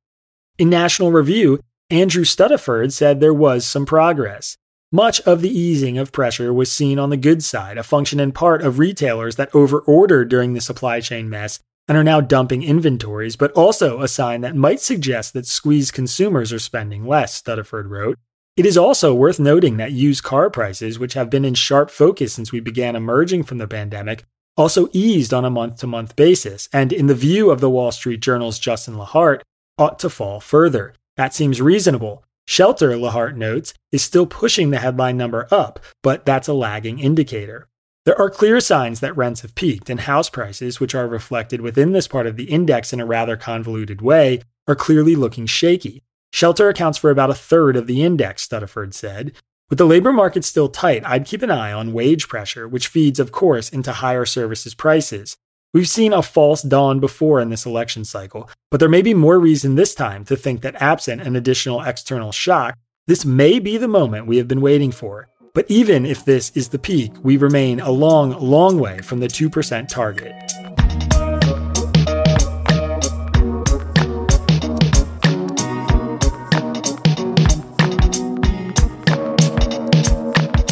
In 0.59 0.69
National 0.69 1.12
Review, 1.12 1.61
Andrew 1.90 2.25
Stuttaford 2.25 2.93
said 2.93 3.21
there 3.21 3.33
was 3.33 3.64
some 3.64 3.87
progress. 3.87 4.57
Much 4.90 5.21
of 5.21 5.43
the 5.43 5.50
easing 5.50 5.99
of 5.99 6.12
pressure 6.12 6.52
was 6.52 6.73
seen 6.73 6.99
on 6.99 7.11
the 7.11 7.17
good 7.17 7.45
side, 7.45 7.78
a 7.78 7.83
function 7.83 8.19
in 8.19 8.33
part 8.33 8.62
of 8.62 8.78
retailers 8.78 9.37
that 9.37 9.55
overordered 9.55 10.28
during 10.28 10.55
the 10.55 10.61
supply 10.61 10.99
chain 10.99 11.28
mess 11.28 11.61
and 11.87 11.97
are 11.97 12.05
now 12.05 12.21
dumping 12.21 12.62
inventories, 12.62 13.37
but 13.37 13.52
also 13.52 14.02
a 14.02 14.09
sign 14.09 14.40
that 14.40 14.57
might 14.57 14.81
suggest 14.81 15.33
that 15.33 15.47
squeezed 15.47 15.95
consumers 15.95 16.52
are 16.52 16.59
spending 16.59 17.07
less, 17.07 17.40
Stuttaford 17.40 17.88
wrote. 17.88 18.19
It 18.57 18.67
is 18.67 18.76
also 18.76 19.14
worth 19.14 19.38
noting 19.38 19.76
that 19.76 19.93
used 19.93 20.25
car 20.25 20.50
prices, 20.50 20.99
which 20.99 21.14
have 21.14 21.31
been 21.31 21.45
in 21.45 21.55
sharp 21.55 21.90
focus 21.90 22.35
since 22.35 22.50
we 22.50 22.61
began 22.61 22.97
emerging 22.97 23.45
from 23.45 23.59
the 23.59 23.69
pandemic, 23.69 24.25
also 24.58 24.88
eased 24.92 25.32
on 25.32 25.44
a 25.44 25.50
month 25.50 25.78
to 25.78 25.86
month 25.86 26.16
basis, 26.16 26.68
and 26.72 26.92
in 26.92 27.06
the 27.06 27.14
view 27.14 27.50
of 27.50 27.60
the 27.60 27.70
Wall 27.70 27.92
Street 27.92 28.20
Journal's 28.20 28.58
Justin 28.58 28.96
Lahart, 28.96 29.40
ought 29.78 29.98
to 30.00 30.10
fall 30.10 30.40
further. 30.40 30.94
That 31.16 31.32
seems 31.32 31.62
reasonable. 31.62 32.24
Shelter, 32.46 32.90
Lahart 32.90 33.36
notes, 33.36 33.72
is 33.92 34.02
still 34.02 34.26
pushing 34.26 34.70
the 34.70 34.78
headline 34.78 35.16
number 35.16 35.46
up, 35.50 35.78
but 36.02 36.26
that's 36.26 36.48
a 36.48 36.52
lagging 36.52 36.98
indicator. 36.98 37.68
There 38.04 38.18
are 38.18 38.30
clear 38.30 38.58
signs 38.60 39.00
that 39.00 39.16
rents 39.16 39.42
have 39.42 39.54
peaked, 39.54 39.90
and 39.90 40.00
house 40.00 40.30
prices, 40.30 40.80
which 40.80 40.94
are 40.94 41.06
reflected 41.06 41.60
within 41.60 41.92
this 41.92 42.08
part 42.08 42.26
of 42.26 42.36
the 42.36 42.50
index 42.50 42.92
in 42.92 43.00
a 43.00 43.06
rather 43.06 43.36
convoluted 43.36 44.00
way, 44.02 44.40
are 44.66 44.74
clearly 44.74 45.14
looking 45.14 45.46
shaky. 45.46 46.02
Shelter 46.32 46.68
accounts 46.68 46.98
for 46.98 47.10
about 47.10 47.30
a 47.30 47.34
third 47.34 47.76
of 47.76 47.86
the 47.86 48.02
index, 48.02 48.46
Stuttaford 48.46 48.92
said. 48.94 49.32
With 49.68 49.76
the 49.76 49.84
labor 49.84 50.14
market 50.14 50.46
still 50.46 50.70
tight, 50.70 51.04
I'd 51.04 51.26
keep 51.26 51.42
an 51.42 51.50
eye 51.50 51.75
on 51.75 51.92
wage 51.92 52.26
pressure, 52.26 52.66
which 52.66 52.88
feeds, 52.88 53.20
of 53.20 53.32
course, 53.32 53.68
into 53.68 53.92
higher 53.92 54.25
services 54.25 54.75
prices. 54.75 55.37
We've 55.75 55.88
seen 55.88 56.14
a 56.14 56.22
false 56.22 56.62
dawn 56.62 57.00
before 57.00 57.38
in 57.38 57.50
this 57.50 57.66
election 57.66 58.06
cycle, 58.06 58.48
but 58.70 58.80
there 58.80 58.88
may 58.88 59.02
be 59.02 59.12
more 59.12 59.38
reason 59.38 59.75
this 59.75 59.94
time 59.94 60.25
to 60.25 60.37
think 60.37 60.62
that 60.62 60.80
absent 60.80 61.20
an 61.20 61.37
additional 61.37 61.82
external 61.82 62.32
shock, 62.32 62.78
this 63.06 63.26
may 63.26 63.58
be 63.58 63.76
the 63.76 63.88
moment 63.88 64.26
we 64.26 64.38
have 64.38 64.48
been 64.48 64.62
waiting 64.62 64.90
for. 64.90 65.28
But 65.52 65.66
even 65.70 66.06
if 66.06 66.25
this 66.25 66.50
is 66.54 66.70
the 66.70 66.78
peak, 66.78 67.12
we 67.22 67.37
remain 67.37 67.80
a 67.80 67.90
long, 67.90 68.30
long 68.40 68.78
way 68.78 69.02
from 69.02 69.20
the 69.20 69.28
2% 69.28 69.87
target. 69.88 70.32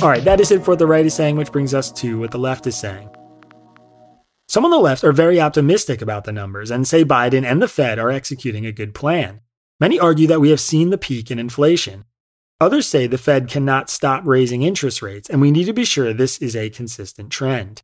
All 0.07 0.13
right, 0.13 0.23
that 0.23 0.39
is 0.39 0.53
it 0.53 0.65
for 0.65 0.77
the 0.77 0.87
right 0.87 1.05
is 1.05 1.15
saying, 1.15 1.35
which 1.35 1.51
brings 1.51 1.75
us 1.75 1.91
to 1.95 2.21
what 2.21 2.31
the 2.31 2.39
left 2.39 2.69
is 2.69 2.77
saying. 2.77 3.11
Some 4.49 4.65
on 4.65 4.71
the 4.71 4.79
left 4.79 5.03
are 5.03 5.11
very 5.11 5.41
optimistic 5.41 6.01
about 6.01 6.23
the 6.23 6.31
numbers 6.31 6.71
and 6.71 6.87
say 6.87 7.05
Biden 7.05 7.45
and 7.45 7.61
the 7.61 7.67
Fed 7.67 7.99
are 7.99 8.13
executing 8.13 8.65
a 8.65 8.71
good 8.71 8.95
plan. 8.95 9.41
Many 9.81 9.99
argue 9.99 10.29
that 10.29 10.41
we 10.41 10.51
have 10.51 10.61
seen 10.61 10.91
the 10.91 10.97
peak 10.97 11.33
in 11.33 11.41
inflation. 11.41 12.05
Others 12.61 12.87
say 12.87 13.09
the 13.09 13.19
Fed 13.19 13.49
cannot 13.49 13.91
stop 13.91 14.23
raising 14.25 14.63
interest 14.63 15.03
rates, 15.03 15.29
and 15.29 15.41
we 15.41 15.51
need 15.51 15.65
to 15.65 15.73
be 15.73 15.85
sure 15.85 16.13
this 16.13 16.39
is 16.39 16.55
a 16.55 16.71
consistent 16.71 17.33
trend. 17.33 17.83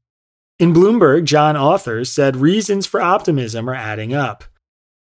In 0.60 0.72
Bloomberg, 0.72 1.24
John 1.24 1.56
Authers 1.56 2.06
said 2.06 2.36
reasons 2.36 2.86
for 2.86 3.02
optimism 3.02 3.68
are 3.68 3.74
adding 3.74 4.14
up. 4.14 4.44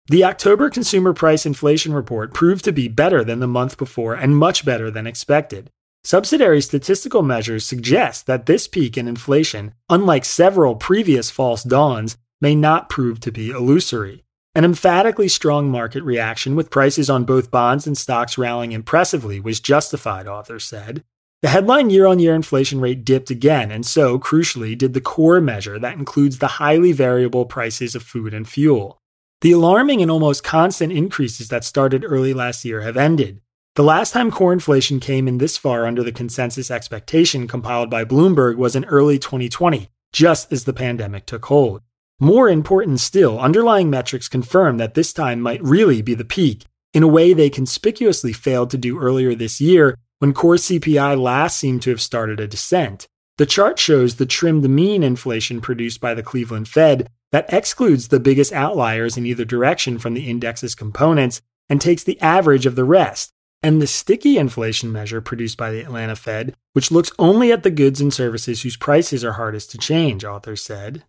The 0.05 0.23
October 0.23 0.69
Consumer 0.69 1.13
Price 1.13 1.47
Inflation 1.47 1.95
Report 1.95 2.35
proved 2.35 2.63
to 2.65 2.71
be 2.71 2.87
better 2.87 3.23
than 3.23 3.39
the 3.39 3.47
month 3.47 3.75
before 3.75 4.13
and 4.13 4.37
much 4.37 4.63
better 4.63 4.91
than 4.91 5.07
expected. 5.07 5.71
Subsidiary 6.03 6.61
statistical 6.61 7.21
measures 7.21 7.65
suggest 7.65 8.27
that 8.27 8.45
this 8.45 8.67
peak 8.67 8.97
in 8.97 9.07
inflation, 9.07 9.73
unlike 9.89 10.23
several 10.23 10.75
previous 10.75 11.29
false 11.29 11.63
dawns, 11.63 12.17
may 12.39 12.55
not 12.55 12.89
prove 12.89 13.19
to 13.19 13.31
be 13.31 13.49
illusory. 13.49 14.23
An 14.55 14.65
emphatically 14.65 15.27
strong 15.27 15.69
market 15.69 16.03
reaction 16.03 16.55
with 16.55 16.71
prices 16.71 17.09
on 17.09 17.25
both 17.25 17.51
bonds 17.51 17.85
and 17.85 17.97
stocks 17.97 18.37
rallying 18.37 18.71
impressively 18.71 19.39
was 19.39 19.59
justified, 19.59 20.25
Authers 20.25 20.61
said. 20.61 21.03
The 21.43 21.49
headline 21.49 21.91
year 21.91 22.07
on 22.07 22.17
year 22.17 22.33
inflation 22.33 22.81
rate 22.81 23.05
dipped 23.05 23.29
again, 23.29 23.69
and 23.69 23.85
so, 23.85 24.17
crucially, 24.17 24.75
did 24.75 24.95
the 24.95 25.01
core 25.01 25.39
measure 25.39 25.77
that 25.77 25.97
includes 25.97 26.39
the 26.39 26.47
highly 26.47 26.91
variable 26.91 27.45
prices 27.45 27.93
of 27.93 28.01
food 28.01 28.33
and 28.33 28.49
fuel. 28.49 28.97
The 29.41 29.51
alarming 29.51 30.01
and 30.01 30.09
almost 30.09 30.43
constant 30.43 30.91
increases 30.91 31.49
that 31.49 31.63
started 31.63 32.03
early 32.03 32.33
last 32.33 32.65
year 32.65 32.81
have 32.81 32.97
ended. 32.97 33.41
The 33.77 33.83
last 33.83 34.11
time 34.11 34.31
core 34.31 34.53
inflation 34.53 34.99
came 34.99 35.27
in 35.27 35.37
this 35.37 35.55
far 35.55 35.85
under 35.85 36.01
the 36.01 36.11
consensus 36.11 36.71
expectation 36.71 37.47
compiled 37.47 37.91
by 37.91 38.05
Bloomberg 38.05 38.55
was 38.55 38.75
in 38.75 38.85
early 38.85 39.19
2020, 39.19 39.87
just 40.11 40.51
as 40.51 40.63
the 40.63 40.73
pandemic 40.73 41.27
took 41.27 41.45
hold. 41.45 41.83
More 42.19 42.49
important 42.49 43.01
still, 43.01 43.39
underlying 43.39 43.91
metrics 43.91 44.27
confirm 44.27 44.77
that 44.77 44.95
this 44.95 45.13
time 45.13 45.39
might 45.39 45.61
really 45.61 46.01
be 46.01 46.15
the 46.15 46.25
peak, 46.25 46.65
in 46.91 47.03
a 47.03 47.07
way 47.07 47.33
they 47.33 47.51
conspicuously 47.51 48.33
failed 48.33 48.71
to 48.71 48.79
do 48.79 48.99
earlier 48.99 49.35
this 49.35 49.61
year 49.61 49.95
when 50.17 50.33
core 50.33 50.55
CPI 50.55 51.15
last 51.15 51.55
seemed 51.55 51.83
to 51.83 51.91
have 51.91 52.01
started 52.01 52.39
a 52.39 52.47
descent. 52.47 53.07
The 53.37 53.45
chart 53.45 53.77
shows 53.77 54.15
the 54.15 54.25
trimmed 54.25 54.67
mean 54.67 55.03
inflation 55.03 55.61
produced 55.61 56.01
by 56.01 56.15
the 56.15 56.23
Cleveland 56.23 56.67
Fed 56.67 57.11
that 57.31 57.53
excludes 57.53 58.07
the 58.07 58.19
biggest 58.19 58.51
outliers 58.53 59.17
in 59.17 59.27
either 59.27 59.45
direction 59.45 59.99
from 59.99 60.15
the 60.15 60.27
index's 60.27 60.73
components 60.73 61.43
and 61.69 61.79
takes 61.79 62.03
the 62.03 62.19
average 62.21 62.65
of 62.65 62.75
the 62.75 62.83
rest, 62.83 63.33
and 63.63 63.81
the 63.81 63.87
sticky 63.87 64.37
inflation 64.37 64.91
measure 64.91 65.21
produced 65.21 65.57
by 65.57 65.71
the 65.71 65.81
Atlanta 65.81 66.15
Fed, 66.15 66.55
which 66.73 66.91
looks 66.91 67.11
only 67.17 67.51
at 67.51 67.63
the 67.63 67.71
goods 67.71 67.99
and 67.99 68.13
services 68.13 68.61
whose 68.61 68.77
prices 68.77 69.23
are 69.23 69.33
hardest 69.33 69.71
to 69.71 69.77
change, 69.77 70.23
Authers 70.23 70.59
said. 70.59 71.03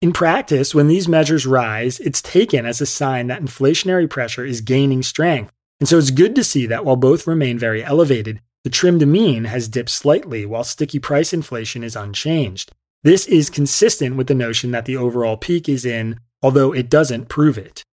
In 0.00 0.12
practice, 0.12 0.74
when 0.74 0.88
these 0.88 1.08
measures 1.08 1.46
rise, 1.46 2.00
it's 2.00 2.20
taken 2.20 2.66
as 2.66 2.80
a 2.80 2.86
sign 2.86 3.28
that 3.28 3.42
inflationary 3.42 4.08
pressure 4.08 4.44
is 4.44 4.60
gaining 4.60 5.02
strength. 5.02 5.50
And 5.80 5.88
so 5.88 5.98
it's 5.98 6.10
good 6.10 6.34
to 6.36 6.44
see 6.44 6.66
that 6.66 6.84
while 6.84 6.96
both 6.96 7.26
remain 7.26 7.58
very 7.58 7.84
elevated, 7.84 8.40
the 8.64 8.70
trimmed 8.70 9.06
mean 9.06 9.44
has 9.44 9.68
dipped 9.68 9.90
slightly 9.90 10.46
while 10.46 10.64
sticky 10.64 10.98
price 10.98 11.32
inflation 11.32 11.82
is 11.82 11.96
unchanged. 11.96 12.72
This 13.02 13.26
is 13.26 13.50
consistent 13.50 14.16
with 14.16 14.26
the 14.26 14.34
notion 14.34 14.70
that 14.70 14.86
the 14.86 14.96
overall 14.96 15.36
peak 15.36 15.68
is 15.68 15.84
in, 15.84 16.18
although 16.42 16.72
it 16.72 16.88
doesn't 16.88 17.28
prove 17.28 17.58
it. 17.58 17.84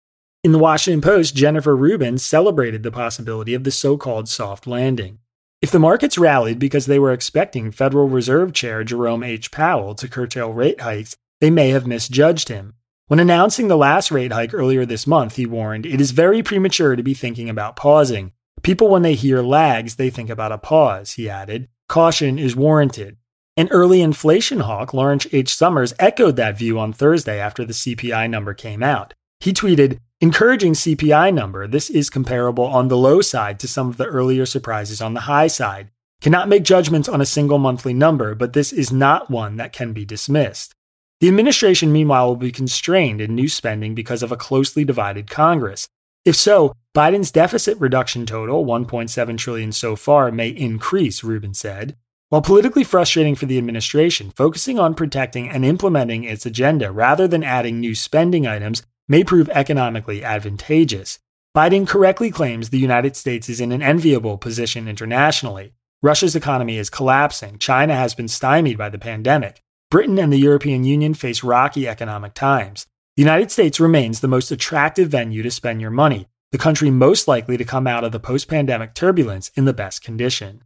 In 0.42 0.52
the 0.52 0.58
Washington 0.58 1.02
Post, 1.02 1.36
Jennifer 1.36 1.76
Rubin 1.76 2.16
celebrated 2.16 2.82
the 2.82 2.90
possibility 2.90 3.52
of 3.52 3.64
the 3.64 3.70
so 3.70 3.98
called 3.98 4.26
soft 4.26 4.66
landing. 4.66 5.18
If 5.60 5.70
the 5.70 5.78
markets 5.78 6.16
rallied 6.16 6.58
because 6.58 6.86
they 6.86 6.98
were 6.98 7.12
expecting 7.12 7.70
Federal 7.70 8.08
Reserve 8.08 8.54
Chair 8.54 8.82
Jerome 8.82 9.22
H. 9.22 9.50
Powell 9.50 9.94
to 9.96 10.08
curtail 10.08 10.50
rate 10.50 10.80
hikes, 10.80 11.14
they 11.42 11.50
may 11.50 11.68
have 11.68 11.86
misjudged 11.86 12.48
him. 12.48 12.72
When 13.08 13.20
announcing 13.20 13.68
the 13.68 13.76
last 13.76 14.10
rate 14.10 14.32
hike 14.32 14.54
earlier 14.54 14.86
this 14.86 15.06
month, 15.06 15.36
he 15.36 15.44
warned, 15.44 15.84
It 15.84 16.00
is 16.00 16.12
very 16.12 16.42
premature 16.42 16.96
to 16.96 17.02
be 17.02 17.12
thinking 17.12 17.50
about 17.50 17.76
pausing. 17.76 18.32
People, 18.62 18.88
when 18.88 19.02
they 19.02 19.16
hear 19.16 19.42
lags, 19.42 19.96
they 19.96 20.08
think 20.08 20.30
about 20.30 20.52
a 20.52 20.58
pause, 20.58 21.12
he 21.12 21.28
added. 21.28 21.68
Caution 21.86 22.38
is 22.38 22.56
warranted. 22.56 23.18
An 23.58 23.68
early 23.68 24.00
inflation 24.00 24.60
hawk, 24.60 24.94
Lawrence 24.94 25.26
H. 25.32 25.54
Summers, 25.54 25.92
echoed 25.98 26.36
that 26.36 26.56
view 26.56 26.78
on 26.78 26.94
Thursday 26.94 27.38
after 27.38 27.62
the 27.66 27.74
CPI 27.74 28.30
number 28.30 28.54
came 28.54 28.82
out. 28.82 29.12
He 29.40 29.52
tweeted, 29.52 29.98
Encouraging 30.22 30.74
CPI 30.74 31.32
number, 31.32 31.66
this 31.66 31.88
is 31.88 32.10
comparable 32.10 32.64
on 32.64 32.88
the 32.88 32.96
low 32.96 33.22
side 33.22 33.58
to 33.58 33.66
some 33.66 33.88
of 33.88 33.96
the 33.96 34.04
earlier 34.04 34.44
surprises 34.44 35.00
on 35.00 35.14
the 35.14 35.20
high 35.20 35.46
side. 35.46 35.88
Cannot 36.20 36.46
make 36.46 36.62
judgments 36.62 37.08
on 37.08 37.22
a 37.22 37.26
single 37.26 37.56
monthly 37.56 37.94
number, 37.94 38.34
but 38.34 38.52
this 38.52 38.70
is 38.70 38.92
not 38.92 39.30
one 39.30 39.56
that 39.56 39.72
can 39.72 39.94
be 39.94 40.04
dismissed. 40.04 40.74
The 41.20 41.28
administration, 41.28 41.90
meanwhile, 41.90 42.28
will 42.28 42.36
be 42.36 42.52
constrained 42.52 43.22
in 43.22 43.34
new 43.34 43.48
spending 43.48 43.94
because 43.94 44.22
of 44.22 44.30
a 44.30 44.36
closely 44.36 44.84
divided 44.84 45.30
Congress. 45.30 45.88
If 46.26 46.36
so, 46.36 46.74
Biden's 46.94 47.32
deficit 47.32 47.78
reduction 47.80 48.26
total, 48.26 48.66
1.7 48.66 49.38
trillion 49.38 49.72
so 49.72 49.96
far, 49.96 50.30
may 50.30 50.50
increase, 50.50 51.24
Rubin 51.24 51.54
said. 51.54 51.96
While 52.28 52.42
politically 52.42 52.84
frustrating 52.84 53.36
for 53.36 53.46
the 53.46 53.56
administration, 53.56 54.32
focusing 54.36 54.78
on 54.78 54.94
protecting 54.94 55.48
and 55.48 55.64
implementing 55.64 56.24
its 56.24 56.44
agenda 56.44 56.92
rather 56.92 57.26
than 57.26 57.42
adding 57.42 57.80
new 57.80 57.94
spending 57.94 58.46
items 58.46 58.82
may 59.10 59.24
prove 59.24 59.48
economically 59.48 60.22
advantageous. 60.22 61.18
Biden 61.52 61.84
correctly 61.84 62.30
claims 62.30 62.70
the 62.70 62.78
United 62.78 63.16
States 63.16 63.48
is 63.48 63.60
in 63.60 63.72
an 63.72 63.82
enviable 63.82 64.38
position 64.38 64.86
internationally. 64.86 65.72
Russia's 66.00 66.36
economy 66.36 66.78
is 66.78 66.88
collapsing. 66.88 67.58
China 67.58 67.96
has 67.96 68.14
been 68.14 68.28
stymied 68.28 68.78
by 68.78 68.88
the 68.88 69.00
pandemic. 69.00 69.64
Britain 69.90 70.16
and 70.16 70.32
the 70.32 70.38
European 70.38 70.84
Union 70.84 71.12
face 71.12 71.42
rocky 71.42 71.88
economic 71.88 72.34
times. 72.34 72.86
The 73.16 73.22
United 73.24 73.50
States 73.50 73.80
remains 73.80 74.20
the 74.20 74.28
most 74.28 74.52
attractive 74.52 75.08
venue 75.08 75.42
to 75.42 75.50
spend 75.50 75.80
your 75.80 75.90
money, 75.90 76.28
the 76.52 76.58
country 76.58 76.88
most 76.88 77.26
likely 77.26 77.56
to 77.56 77.64
come 77.64 77.88
out 77.88 78.04
of 78.04 78.12
the 78.12 78.20
post 78.20 78.46
pandemic 78.46 78.94
turbulence 78.94 79.50
in 79.56 79.64
the 79.64 79.72
best 79.72 80.04
condition. 80.04 80.62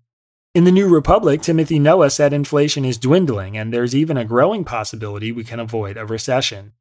In 0.55 0.65
the 0.65 0.71
New 0.71 0.87
Republic, 0.87 1.41
Timothy 1.41 1.79
Noah 1.79 2.11
said 2.11 2.35
inflation 2.35 2.85
is 2.85 2.99
dwindling 2.99 3.57
and 3.57 3.73
there's 3.73 3.97
even 3.97 4.19
a 4.19 4.25
growing 4.27 4.65
possibility 4.65 5.33
we 5.33 5.45
can 5.45 5.61
avoid 5.61 5.97
a 5.97 6.05
recession. 6.05 6.75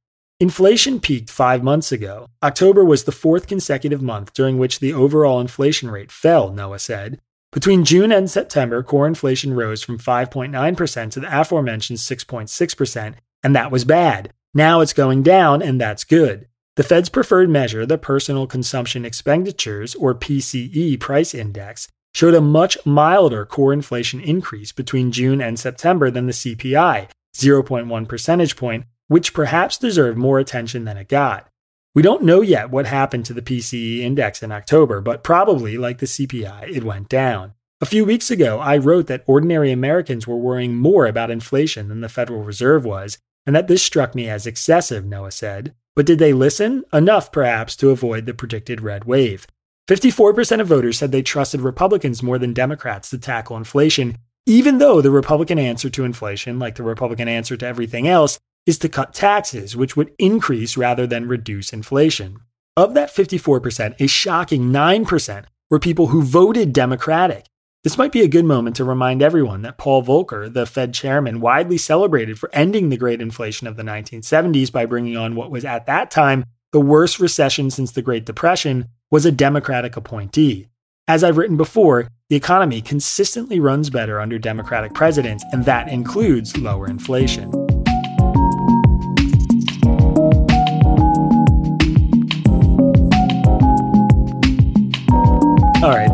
Inflation 0.44 1.00
peaked 1.00 1.30
five 1.30 1.64
months 1.64 1.94
ago. 1.94 2.28
October 2.44 2.84
was 2.84 3.06
the 3.06 3.14
fourth 3.14 3.48
consecutive 3.48 4.02
month 4.02 4.34
during 4.34 4.58
which 4.58 4.80
the 4.80 4.92
overall 4.92 5.40
inflation 5.40 5.90
rate 5.90 6.12
fell, 6.12 6.52
Noah 6.52 6.80
said. 6.80 7.22
Between 7.54 7.86
June 7.86 8.12
and 8.12 8.30
September, 8.30 8.84
core 8.84 9.08
inflation 9.08 9.54
rose 9.54 9.82
from 9.84 9.98
5.9% 9.98 11.12
to 11.12 11.22
the 11.22 11.40
aforementioned 11.40 12.00
6.6%, 12.00 13.16
and 13.42 13.56
that 13.56 13.72
was 13.72 13.86
bad. 13.86 14.34
Now 14.54 14.82
it's 14.82 14.92
going 14.92 15.24
down, 15.24 15.62
and 15.62 15.80
that's 15.80 16.04
good. 16.04 16.50
The 16.76 16.84
Fed's 16.84 17.08
preferred 17.08 17.50
measure, 17.50 17.86
the 17.86 17.98
Personal 17.98 18.46
Consumption 18.46 19.06
Expenditures, 19.06 19.96
or 19.96 20.14
PCE 20.14 21.00
price 21.00 21.34
index, 21.34 21.88
showed 22.14 22.34
a 22.34 22.42
much 22.42 22.78
milder 22.86 23.46
core 23.46 23.72
inflation 23.72 24.20
increase 24.20 24.74
between 24.74 25.14
June 25.14 25.40
and 25.40 25.58
September 25.58 26.12
than 26.12 26.26
the 26.26 26.34
CPI, 26.34 27.08
0.1 27.34 28.08
percentage 28.10 28.58
point, 28.58 28.84
which 29.08 29.34
perhaps 29.34 29.78
deserved 29.78 30.18
more 30.18 30.40
attention 30.40 30.86
than 30.86 30.98
it 30.98 31.10
got. 31.10 31.48
We 31.96 32.02
don't 32.02 32.24
know 32.24 32.42
yet 32.42 32.72
what 32.72 32.88
happened 32.88 33.26
to 33.28 33.34
the 33.34 33.42
PCE 33.42 34.00
index 34.00 34.42
in 34.42 34.52
October, 34.52 35.00
but 35.00 35.24
probably, 35.24 35.78
like 35.78 36.00
the 36.00 36.08
CPI, 36.08 36.76
it 36.76 36.84
went 36.84 37.08
down. 37.08 37.54
A 37.82 37.86
few 37.86 38.06
weeks 38.06 38.32
ago, 38.32 38.60
I 38.60 38.78
wrote 38.78 39.08
that 39.08 39.24
ordinary 39.28 39.72
Americans 39.72 40.26
were 40.26 40.38
worrying 40.38 40.76
more 40.76 41.06
about 41.06 41.30
inflation 41.30 41.90
than 41.90 42.02
the 42.02 42.10
Federal 42.10 42.42
Reserve 42.42 42.86
was, 42.86 43.18
and 43.46 43.56
that 43.56 43.68
this 43.68 43.84
struck 43.84 44.16
me 44.16 44.28
as 44.30 44.48
excessive, 44.48 45.06
Noah 45.06 45.32
said. 45.32 45.76
But 45.96 46.06
did 46.06 46.18
they 46.18 46.34
listen? 46.34 46.84
Enough, 46.92 47.32
perhaps, 47.32 47.76
to 47.76 47.92
avoid 47.92 48.26
the 48.26 48.34
predicted 48.34 48.82
red 48.82 49.04
wave. 49.04 49.46
54% 49.88 50.62
of 50.62 50.68
voters 50.68 50.98
said 50.98 51.12
they 51.12 51.22
trusted 51.22 51.62
Republicans 51.62 52.24
more 52.24 52.40
than 52.40 52.54
Democrats 52.54 53.10
to 53.10 53.18
tackle 53.18 53.58
inflation, 53.58 54.18
even 54.46 54.78
though 54.78 55.02
the 55.02 55.12
Republican 55.12 55.60
answer 55.60 55.90
to 55.90 56.06
inflation, 56.06 56.58
like 56.58 56.76
the 56.76 56.84
Republican 56.84 57.28
answer 57.28 57.58
to 57.58 57.68
everything 57.68 58.08
else, 58.08 58.40
is 58.66 58.78
to 58.80 58.90
cut 58.90 59.14
taxes, 59.14 59.76
which 59.76 59.96
would 59.96 60.14
increase 60.18 60.78
rather 60.78 61.06
than 61.06 61.28
reduce 61.28 61.74
inflation. 61.74 62.38
Of 62.76 62.94
that 62.94 63.14
54%, 63.14 64.00
a 64.00 64.08
shocking 64.08 64.72
9% 64.72 65.46
were 65.70 65.80
people 65.80 66.08
who 66.08 66.24
voted 66.24 66.74
Democratic. 66.74 67.46
This 67.84 67.98
might 67.98 68.14
be 68.14 68.22
a 68.22 68.28
good 68.28 68.46
moment 68.46 68.78
to 68.78 68.86
remind 68.86 69.22
everyone 69.22 69.62
that 69.64 69.78
Paul 69.78 70.04
Volcker, 70.04 70.52
the 70.52 70.66
Fed 70.66 70.94
chairman, 70.94 71.42
widely 71.42 71.78
celebrated 71.78 72.40
for 72.40 72.50
ending 72.54 72.90
the 72.90 72.98
great 72.98 73.22
inflation 73.22 73.68
of 73.68 73.76
the 73.76 73.84
1970s 73.84 74.72
by 74.72 74.86
bringing 74.86 75.18
on 75.18 75.36
what 75.36 75.52
was 75.52 75.66
at 75.66 75.86
that 75.86 76.10
time 76.10 76.46
the 76.74 76.82
worst 76.82 77.20
recession 77.20 77.70
since 77.70 77.92
the 77.92 78.02
Great 78.02 78.26
Depression, 78.26 78.90
was 79.12 79.26
a 79.26 79.32
Democratic 79.32 79.96
appointee. 79.96 80.68
As 81.08 81.24
I've 81.24 81.38
written 81.38 81.56
before, 81.56 82.08
the 82.30 82.36
economy 82.36 82.82
consistently 82.82 83.60
runs 83.60 83.92
better 83.92 84.20
under 84.20 84.40
Democratic 84.40 84.94
presidents, 84.94 85.46
and 85.52 85.66
that 85.66 85.88
includes 85.88 86.58
lower 86.58 86.88
inflation. 86.88 87.63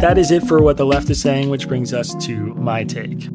That 0.10 0.18
is 0.18 0.32
it 0.32 0.42
for 0.42 0.60
what 0.60 0.76
the 0.76 0.86
left 0.88 1.08
is 1.12 1.22
saying, 1.22 1.52
which 1.52 1.68
brings 1.68 1.94
us 1.94 2.16
to 2.16 2.56
my 2.56 2.84
take. 2.84 3.30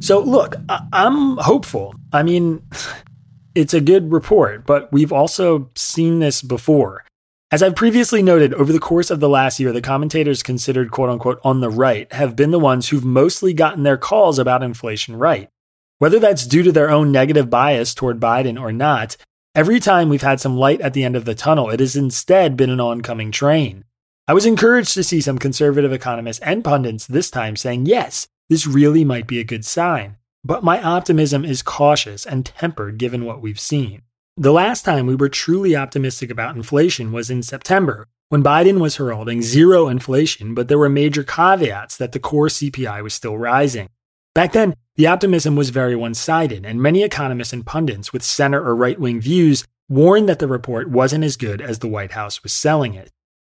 So, 0.00 0.20
look, 0.20 0.56
I- 0.66 0.86
am 0.94 1.36
hopeful. 1.36 1.94
I 2.10 2.22
mean, 2.22 2.62
it's 3.54 3.74
a 3.74 3.82
good 3.82 4.10
report, 4.10 4.64
but 4.64 4.90
we've 4.94 5.12
also 5.12 5.68
seen 5.74 6.20
this 6.20 6.40
before. 6.40 7.04
As 7.52 7.62
I've 7.62 7.76
previously 7.76 8.22
noted, 8.22 8.54
over 8.54 8.72
the 8.72 8.78
course 8.78 9.10
of 9.10 9.20
the 9.20 9.28
last 9.28 9.60
year, 9.60 9.72
the 9.72 9.82
commentators 9.82 10.42
considered 10.42 10.90
quote 10.90 11.10
unquote 11.10 11.38
on 11.44 11.60
the 11.60 11.68
right 11.68 12.10
have 12.10 12.34
been 12.34 12.50
the 12.50 12.58
ones 12.58 12.88
who've 12.88 13.04
mostly 13.04 13.52
gotten 13.52 13.82
their 13.82 13.98
calls 13.98 14.38
about 14.38 14.62
inflation 14.62 15.16
right. 15.16 15.50
Whether 15.98 16.18
that's 16.18 16.46
due 16.46 16.62
to 16.62 16.72
their 16.72 16.88
own 16.88 17.12
negative 17.12 17.50
bias 17.50 17.92
toward 17.92 18.20
Biden 18.20 18.58
or 18.58 18.72
not, 18.72 19.18
every 19.54 19.80
time 19.80 20.08
we've 20.08 20.22
had 20.22 20.40
some 20.40 20.56
light 20.56 20.80
at 20.80 20.94
the 20.94 21.04
end 21.04 21.14
of 21.14 21.26
the 21.26 21.34
tunnel, 21.34 21.68
it 21.68 21.80
has 21.80 21.94
instead 21.94 22.56
been 22.56 22.70
an 22.70 22.80
oncoming 22.80 23.32
train. 23.32 23.84
I 24.26 24.32
was 24.32 24.46
encouraged 24.46 24.94
to 24.94 25.04
see 25.04 25.20
some 25.20 25.36
conservative 25.36 25.92
economists 25.92 26.40
and 26.40 26.64
pundits 26.64 27.06
this 27.06 27.30
time 27.30 27.56
saying, 27.56 27.84
yes, 27.84 28.26
this 28.48 28.66
really 28.66 29.04
might 29.04 29.26
be 29.26 29.38
a 29.38 29.44
good 29.44 29.66
sign. 29.66 30.16
But 30.42 30.64
my 30.64 30.82
optimism 30.82 31.44
is 31.44 31.60
cautious 31.60 32.24
and 32.24 32.46
tempered 32.46 32.96
given 32.96 33.26
what 33.26 33.42
we've 33.42 33.60
seen. 33.60 34.00
The 34.38 34.50
last 34.50 34.82
time 34.82 35.06
we 35.06 35.14
were 35.14 35.28
truly 35.28 35.76
optimistic 35.76 36.30
about 36.30 36.56
inflation 36.56 37.12
was 37.12 37.28
in 37.28 37.42
September, 37.42 38.08
when 38.30 38.42
Biden 38.42 38.80
was 38.80 38.96
heralding 38.96 39.42
zero 39.42 39.88
inflation, 39.88 40.54
but 40.54 40.68
there 40.68 40.78
were 40.78 40.88
major 40.88 41.22
caveats 41.22 41.98
that 41.98 42.12
the 42.12 42.18
core 42.18 42.48
CPI 42.48 43.02
was 43.02 43.12
still 43.12 43.36
rising. 43.36 43.90
Back 44.34 44.52
then, 44.52 44.74
the 44.96 45.06
optimism 45.06 45.54
was 45.54 45.68
very 45.68 45.96
one 45.96 46.14
sided, 46.14 46.64
and 46.64 46.80
many 46.80 47.02
economists 47.02 47.52
and 47.52 47.66
pundits 47.66 48.12
with 48.14 48.22
center 48.22 48.64
or 48.64 48.74
right 48.74 48.98
wing 48.98 49.20
views 49.20 49.66
warned 49.90 50.30
that 50.30 50.38
the 50.38 50.48
report 50.48 50.88
wasn't 50.88 51.24
as 51.24 51.36
good 51.36 51.60
as 51.60 51.80
the 51.80 51.88
White 51.88 52.12
House 52.12 52.42
was 52.42 52.54
selling 52.54 52.94
it. 52.94 53.10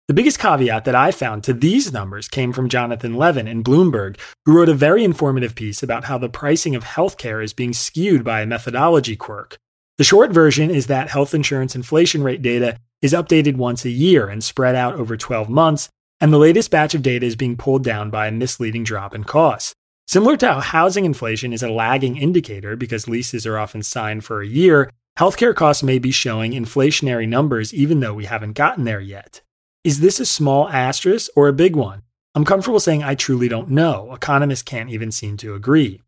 The 0.10 0.14
biggest 0.14 0.38
caveat 0.38 0.84
that 0.84 0.96
I 0.96 1.12
found 1.12 1.46
to 1.46 1.54
these 1.54 1.94
numbers 1.94 2.28
came 2.28 2.52
from 2.52 2.68
Jonathan 2.68 3.16
Levin 3.16 3.48
in 3.48 3.64
Bloomberg, 3.64 4.20
who 4.46 4.54
wrote 4.54 4.68
a 4.68 4.74
very 4.74 5.02
informative 5.02 5.56
piece 5.56 5.82
about 5.82 6.04
how 6.04 6.18
the 6.18 6.28
pricing 6.28 6.76
of 6.76 6.84
healthcare 6.84 7.42
is 7.42 7.54
being 7.54 7.72
skewed 7.72 8.22
by 8.22 8.42
a 8.42 8.46
methodology 8.46 9.16
quirk. 9.16 9.56
The 9.98 10.04
short 10.04 10.32
version 10.32 10.70
is 10.70 10.88
that 10.88 11.10
health 11.10 11.34
insurance 11.34 11.74
inflation 11.74 12.22
rate 12.22 12.42
data 12.42 12.76
is 13.02 13.14
updated 13.14 13.56
once 13.56 13.86
a 13.86 13.90
year 13.90 14.28
and 14.28 14.44
spread 14.44 14.76
out 14.76 14.96
over 14.96 15.16
12 15.16 15.48
months, 15.48 15.88
and 16.20 16.34
the 16.34 16.38
latest 16.38 16.70
batch 16.70 16.94
of 16.94 17.02
data 17.02 17.26
is 17.26 17.38
being 17.38 17.56
pulled 17.56 17.86
down 17.86 18.10
by 18.10 18.28
a 18.28 18.32
misleading 18.32 18.84
drop 18.84 19.16
in 19.16 19.24
costs. 19.24 19.74
Similar 20.10 20.36
to 20.36 20.54
how 20.56 20.60
housing 20.60 21.06
inflation 21.06 21.54
is 21.54 21.64
a 21.64 21.72
lagging 21.72 22.18
indicator 22.18 22.76
because 22.76 23.08
leases 23.08 23.46
are 23.46 23.58
often 23.58 23.84
signed 23.84 24.26
for 24.26 24.42
a 24.42 24.48
year, 24.48 24.92
healthcare 25.18 25.56
costs 25.56 25.82
may 25.82 25.98
be 25.98 26.12
showing 26.12 26.52
inflationary 26.52 27.28
numbers 27.28 27.74
even 27.74 28.02
though 28.02 28.14
we 28.14 28.26
haven't 28.26 28.52
gotten 28.52 28.84
there 28.84 29.00
yet. 29.00 29.40
Is 29.84 30.00
this 30.00 30.22
a 30.22 30.26
small 30.26 30.70
asterisk 30.70 31.30
or 31.36 31.50
a 31.50 31.54
big 31.54 31.76
one? 31.76 32.04
I'm 32.36 32.46
comfortable 32.46 32.80
saying 32.80 33.04
I 33.04 33.16
truly 33.16 33.50
don't 33.50 33.70
know. 33.70 34.14
Economists 34.14 34.62
can't 34.62 34.90
even 34.90 35.12
seem 35.12 35.36
to 35.38 35.56
agree. 35.56 36.02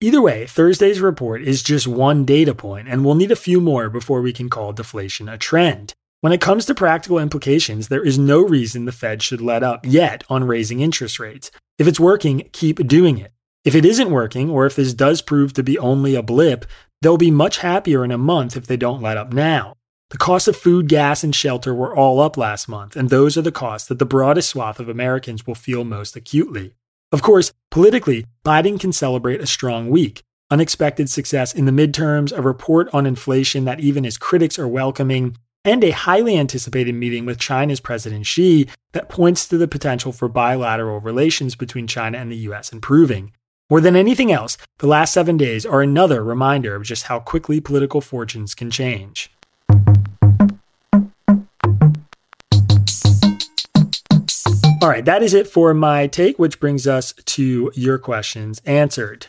Either 0.00 0.22
way, 0.22 0.46
Thursday's 0.46 1.02
report 1.02 1.42
is 1.42 1.62
just 1.62 1.86
one 1.86 2.24
data 2.24 2.54
point, 2.54 2.88
and 2.88 3.04
we'll 3.04 3.14
need 3.14 3.30
a 3.30 3.36
few 3.36 3.60
more 3.60 3.90
before 3.90 4.22
we 4.22 4.32
can 4.32 4.48
call 4.48 4.72
deflation 4.72 5.28
a 5.28 5.36
trend. 5.36 5.92
When 6.22 6.32
it 6.32 6.40
comes 6.40 6.64
to 6.66 6.74
practical 6.74 7.18
implications, 7.18 7.88
there 7.88 8.02
is 8.02 8.18
no 8.18 8.40
reason 8.40 8.86
the 8.86 8.92
Fed 8.92 9.22
should 9.22 9.42
let 9.42 9.62
up 9.62 9.84
yet 9.84 10.24
on 10.30 10.44
raising 10.44 10.80
interest 10.80 11.20
rates. 11.20 11.50
If 11.76 11.86
it's 11.86 12.00
working, 12.00 12.48
keep 12.52 12.78
doing 12.88 13.18
it. 13.18 13.32
If 13.62 13.74
it 13.74 13.84
isn't 13.84 14.10
working, 14.10 14.48
or 14.48 14.64
if 14.64 14.74
this 14.74 14.94
does 14.94 15.20
prove 15.20 15.52
to 15.52 15.62
be 15.62 15.78
only 15.78 16.14
a 16.14 16.22
blip, 16.22 16.64
they'll 17.02 17.18
be 17.18 17.30
much 17.30 17.58
happier 17.58 18.06
in 18.06 18.10
a 18.10 18.16
month 18.16 18.56
if 18.56 18.66
they 18.66 18.78
don't 18.78 19.02
let 19.02 19.18
up 19.18 19.34
now. 19.34 19.74
The 20.10 20.16
costs 20.16 20.48
of 20.48 20.56
food, 20.56 20.88
gas, 20.88 21.22
and 21.22 21.34
shelter 21.34 21.74
were 21.74 21.94
all 21.94 22.18
up 22.20 22.38
last 22.38 22.66
month, 22.66 22.96
and 22.96 23.10
those 23.10 23.36
are 23.36 23.42
the 23.42 23.52
costs 23.52 23.88
that 23.88 23.98
the 23.98 24.06
broadest 24.06 24.48
swath 24.48 24.80
of 24.80 24.88
Americans 24.88 25.46
will 25.46 25.54
feel 25.54 25.84
most 25.84 26.16
acutely. 26.16 26.72
Of 27.12 27.20
course, 27.20 27.52
politically, 27.70 28.24
Biden 28.42 28.80
can 28.80 28.92
celebrate 28.92 29.42
a 29.42 29.46
strong 29.46 29.90
week. 29.90 30.22
Unexpected 30.50 31.10
success 31.10 31.54
in 31.54 31.66
the 31.66 31.72
midterms, 31.72 32.36
a 32.36 32.40
report 32.40 32.88
on 32.94 33.04
inflation 33.04 33.66
that 33.66 33.80
even 33.80 34.04
his 34.04 34.16
critics 34.16 34.58
are 34.58 34.66
welcoming, 34.66 35.36
and 35.62 35.84
a 35.84 35.90
highly 35.90 36.38
anticipated 36.38 36.94
meeting 36.94 37.26
with 37.26 37.38
China's 37.38 37.80
President 37.80 38.24
Xi 38.24 38.66
that 38.92 39.10
points 39.10 39.46
to 39.48 39.58
the 39.58 39.68
potential 39.68 40.12
for 40.12 40.26
bilateral 40.26 41.00
relations 41.00 41.54
between 41.54 41.86
China 41.86 42.16
and 42.16 42.32
the 42.32 42.48
US 42.48 42.72
improving. 42.72 43.32
More 43.68 43.82
than 43.82 43.94
anything 43.94 44.32
else, 44.32 44.56
the 44.78 44.86
last 44.86 45.12
seven 45.12 45.36
days 45.36 45.66
are 45.66 45.82
another 45.82 46.24
reminder 46.24 46.74
of 46.74 46.84
just 46.84 47.04
how 47.04 47.20
quickly 47.20 47.60
political 47.60 48.00
fortunes 48.00 48.54
can 48.54 48.70
change. 48.70 49.30
All 54.80 54.88
right, 54.88 55.04
that 55.04 55.24
is 55.24 55.34
it 55.34 55.48
for 55.48 55.74
my 55.74 56.06
take, 56.06 56.38
which 56.38 56.60
brings 56.60 56.86
us 56.86 57.12
to 57.12 57.72
your 57.74 57.98
questions 57.98 58.60
answered. 58.64 59.26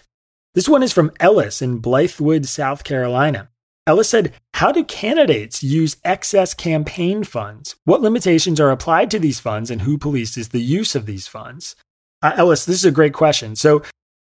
This 0.54 0.70
one 0.70 0.84
is 0.84 0.94
from 0.94 1.12
Ellis 1.20 1.60
in 1.60 1.82
Blythewood, 1.82 2.46
South 2.46 2.84
Carolina. 2.84 3.50
Ellis 3.88 4.08
said, 4.08 4.34
How 4.54 4.72
do 4.72 4.84
candidates 4.84 5.64
use 5.64 5.98
excess 6.04 6.54
campaign 6.54 7.24
funds? 7.24 7.76
What 7.86 8.02
limitations 8.02 8.60
are 8.60 8.70
applied 8.70 9.10
to 9.10 9.18
these 9.18 9.40
funds 9.40 9.72
and 9.72 9.82
who 9.82 9.98
polices 9.98 10.50
the 10.50 10.62
use 10.62 10.94
of 10.94 11.08
these 11.08 11.28
funds? 11.28 11.76
Uh, 12.22 12.34
Ellis, 12.36 12.66
this 12.66 12.76
is 12.76 12.86
a 12.86 12.92
great 12.92 13.14
question. 13.14 13.56
So, 13.56 13.82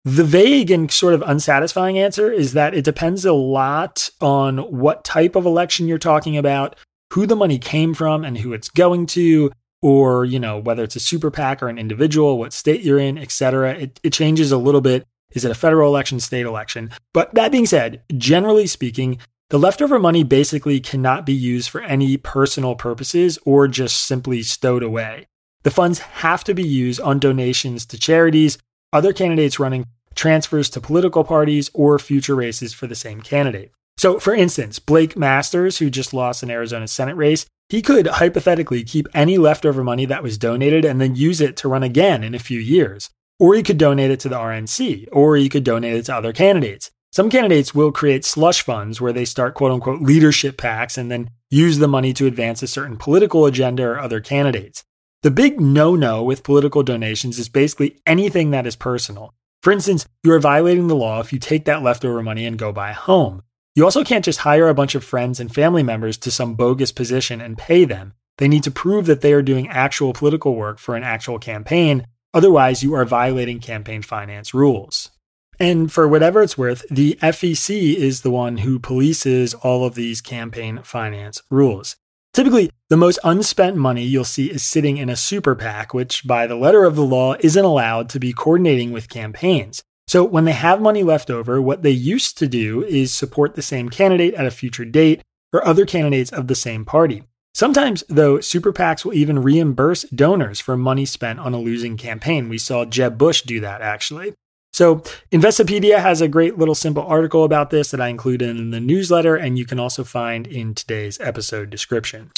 the 0.03 0.23
vague 0.23 0.71
and 0.71 0.91
sort 0.91 1.13
of 1.13 1.21
unsatisfying 1.21 1.99
answer 1.99 2.31
is 2.31 2.53
that 2.53 2.73
it 2.73 2.83
depends 2.83 3.25
a 3.25 3.33
lot 3.33 4.09
on 4.19 4.57
what 4.57 5.03
type 5.03 5.35
of 5.35 5.45
election 5.45 5.87
you're 5.87 5.99
talking 5.99 6.35
about, 6.35 6.75
who 7.13 7.27
the 7.27 7.35
money 7.35 7.59
came 7.59 7.93
from 7.93 8.25
and 8.25 8.39
who 8.39 8.53
it's 8.53 8.69
going 8.69 9.05
to, 9.07 9.51
or, 9.81 10.25
you 10.25 10.39
know, 10.39 10.57
whether 10.57 10.83
it's 10.83 10.95
a 10.95 10.99
super 10.99 11.31
PAC 11.31 11.63
or 11.63 11.67
an 11.67 11.77
individual, 11.77 12.37
what 12.37 12.53
state 12.53 12.81
you're 12.81 12.99
in, 12.99 13.17
etc. 13.17 13.73
It, 13.73 13.99
it 14.03 14.13
changes 14.13 14.51
a 14.51 14.57
little 14.57 14.81
bit. 14.81 15.05
Is 15.31 15.45
it 15.45 15.51
a 15.51 15.55
federal 15.55 15.89
election, 15.89 16.19
state 16.19 16.45
election? 16.45 16.91
But 17.13 17.33
that 17.35 17.51
being 17.51 17.65
said, 17.65 18.03
generally 18.17 18.67
speaking, 18.67 19.17
the 19.49 19.59
leftover 19.59 19.99
money 19.99 20.23
basically 20.23 20.79
cannot 20.79 21.25
be 21.25 21.33
used 21.33 21.69
for 21.69 21.81
any 21.81 22.17
personal 22.17 22.75
purposes 22.75 23.39
or 23.45 23.67
just 23.67 24.05
simply 24.05 24.43
stowed 24.43 24.83
away. 24.83 25.27
The 25.63 25.71
funds 25.71 25.99
have 25.99 26.43
to 26.45 26.53
be 26.53 26.63
used 26.63 26.99
on 27.01 27.19
donations 27.19 27.85
to 27.87 27.99
charities, 27.99 28.57
other 28.93 29.13
candidates 29.13 29.59
running 29.59 29.85
transfers 30.15 30.69
to 30.71 30.81
political 30.81 31.23
parties, 31.23 31.69
or 31.73 31.97
future 31.99 32.35
races 32.35 32.73
for 32.73 32.87
the 32.87 32.95
same 32.95 33.21
candidate. 33.21 33.71
So, 33.97 34.19
for 34.19 34.33
instance, 34.33 34.79
Blake 34.79 35.15
Masters, 35.15 35.77
who 35.77 35.89
just 35.89 36.13
lost 36.13 36.43
an 36.43 36.51
Arizona 36.51 36.87
Senate 36.87 37.15
race, 37.15 37.45
he 37.71 37.81
could 37.81 38.05
hypothetically 38.05 38.83
keep 38.83 39.07
any 39.13 39.37
leftover 39.37 39.81
money 39.81 40.03
that 40.03 40.21
was 40.21 40.37
donated 40.37 40.83
and 40.83 40.99
then 40.99 41.15
use 41.15 41.39
it 41.39 41.55
to 41.55 41.69
run 41.69 41.83
again 41.83 42.21
in 42.21 42.35
a 42.35 42.39
few 42.39 42.59
years. 42.59 43.09
Or 43.39 43.55
he 43.55 43.63
could 43.63 43.77
donate 43.77 44.11
it 44.11 44.19
to 44.19 44.29
the 44.29 44.35
RNC, 44.35 45.07
or 45.13 45.37
he 45.37 45.47
could 45.47 45.63
donate 45.63 45.95
it 45.95 46.03
to 46.07 46.15
other 46.15 46.33
candidates. 46.33 46.91
Some 47.13 47.29
candidates 47.29 47.73
will 47.73 47.93
create 47.93 48.25
slush 48.25 48.61
funds 48.61 48.99
where 48.99 49.13
they 49.13 49.23
start 49.23 49.53
quote 49.53 49.71
unquote 49.71 50.01
leadership 50.01 50.57
PACs 50.57 50.97
and 50.97 51.09
then 51.09 51.29
use 51.49 51.77
the 51.77 51.87
money 51.87 52.11
to 52.11 52.27
advance 52.27 52.61
a 52.61 52.67
certain 52.67 52.97
political 52.97 53.45
agenda 53.45 53.83
or 53.83 54.01
other 54.01 54.19
candidates. 54.19 54.83
The 55.23 55.31
big 55.31 55.61
no 55.61 55.95
no 55.95 56.23
with 56.23 56.43
political 56.43 56.83
donations 56.83 57.39
is 57.39 57.47
basically 57.47 58.01
anything 58.05 58.51
that 58.51 58.67
is 58.67 58.75
personal. 58.75 59.33
For 59.63 59.71
instance, 59.71 60.05
you 60.23 60.33
are 60.33 60.39
violating 60.39 60.87
the 60.87 60.95
law 60.97 61.21
if 61.21 61.31
you 61.31 61.39
take 61.39 61.63
that 61.65 61.83
leftover 61.83 62.21
money 62.21 62.45
and 62.45 62.59
go 62.59 62.73
buy 62.73 62.89
a 62.89 62.93
home. 62.93 63.43
You 63.73 63.85
also 63.85 64.03
can't 64.03 64.25
just 64.25 64.39
hire 64.39 64.67
a 64.67 64.73
bunch 64.73 64.95
of 64.95 65.03
friends 65.03 65.39
and 65.39 65.53
family 65.53 65.83
members 65.83 66.17
to 66.19 66.31
some 66.31 66.55
bogus 66.55 66.91
position 66.91 67.39
and 67.39 67.57
pay 67.57 67.85
them. 67.85 68.13
They 68.37 68.49
need 68.49 68.63
to 68.63 68.71
prove 68.71 69.05
that 69.05 69.21
they 69.21 69.31
are 69.31 69.41
doing 69.41 69.69
actual 69.69 70.11
political 70.11 70.55
work 70.55 70.77
for 70.77 70.95
an 70.95 71.03
actual 71.03 71.39
campaign. 71.39 72.05
Otherwise, 72.33 72.83
you 72.83 72.93
are 72.93 73.05
violating 73.05 73.59
campaign 73.59 74.01
finance 74.01 74.53
rules. 74.53 75.09
And 75.57 75.91
for 75.91 76.07
whatever 76.07 76.41
it's 76.41 76.57
worth, 76.57 76.83
the 76.89 77.17
FEC 77.21 77.95
is 77.95 78.21
the 78.21 78.31
one 78.31 78.57
who 78.57 78.79
polices 78.79 79.55
all 79.63 79.85
of 79.85 79.95
these 79.95 80.19
campaign 80.19 80.79
finance 80.83 81.41
rules. 81.49 81.95
Typically, 82.33 82.71
the 82.89 82.97
most 82.97 83.19
unspent 83.23 83.77
money 83.77 84.03
you'll 84.03 84.23
see 84.23 84.47
is 84.49 84.63
sitting 84.63 84.97
in 84.97 85.09
a 85.09 85.15
super 85.15 85.53
PAC, 85.53 85.93
which 85.93 86.25
by 86.25 86.47
the 86.47 86.55
letter 86.55 86.83
of 86.83 86.95
the 86.95 87.05
law 87.05 87.35
isn't 87.41 87.63
allowed 87.63 88.09
to 88.09 88.19
be 88.19 88.33
coordinating 88.33 88.91
with 88.91 89.07
campaigns. 89.07 89.83
So 90.11 90.25
when 90.25 90.43
they 90.43 90.51
have 90.51 90.81
money 90.81 91.03
left 91.03 91.29
over, 91.29 91.61
what 91.61 91.83
they 91.83 91.91
used 91.91 92.37
to 92.39 92.45
do 92.45 92.83
is 92.83 93.13
support 93.13 93.55
the 93.55 93.61
same 93.61 93.87
candidate 93.87 94.33
at 94.33 94.45
a 94.45 94.51
future 94.51 94.83
date 94.83 95.21
or 95.53 95.65
other 95.65 95.85
candidates 95.85 96.33
of 96.33 96.47
the 96.47 96.53
same 96.53 96.83
party. 96.83 97.23
Sometimes, 97.53 98.03
though, 98.09 98.41
super 98.41 98.73
PACs 98.73 99.05
will 99.05 99.13
even 99.13 99.41
reimburse 99.41 100.03
donors 100.13 100.59
for 100.59 100.75
money 100.75 101.05
spent 101.05 101.39
on 101.39 101.53
a 101.53 101.59
losing 101.61 101.95
campaign. 101.95 102.49
We 102.49 102.57
saw 102.57 102.83
Jeb 102.83 103.17
Bush 103.17 103.43
do 103.43 103.61
that 103.61 103.81
actually. 103.81 104.33
So, 104.73 104.97
Investopedia 105.31 105.99
has 105.99 106.19
a 106.19 106.27
great 106.27 106.57
little 106.57 106.75
simple 106.75 107.03
article 107.03 107.45
about 107.45 107.69
this 107.69 107.91
that 107.91 108.01
I 108.01 108.09
include 108.09 108.41
in 108.41 108.71
the 108.71 108.81
newsletter, 108.81 109.37
and 109.37 109.57
you 109.57 109.65
can 109.65 109.79
also 109.79 110.03
find 110.03 110.45
in 110.45 110.75
today's 110.75 111.21
episode 111.21 111.69
description. 111.69 112.31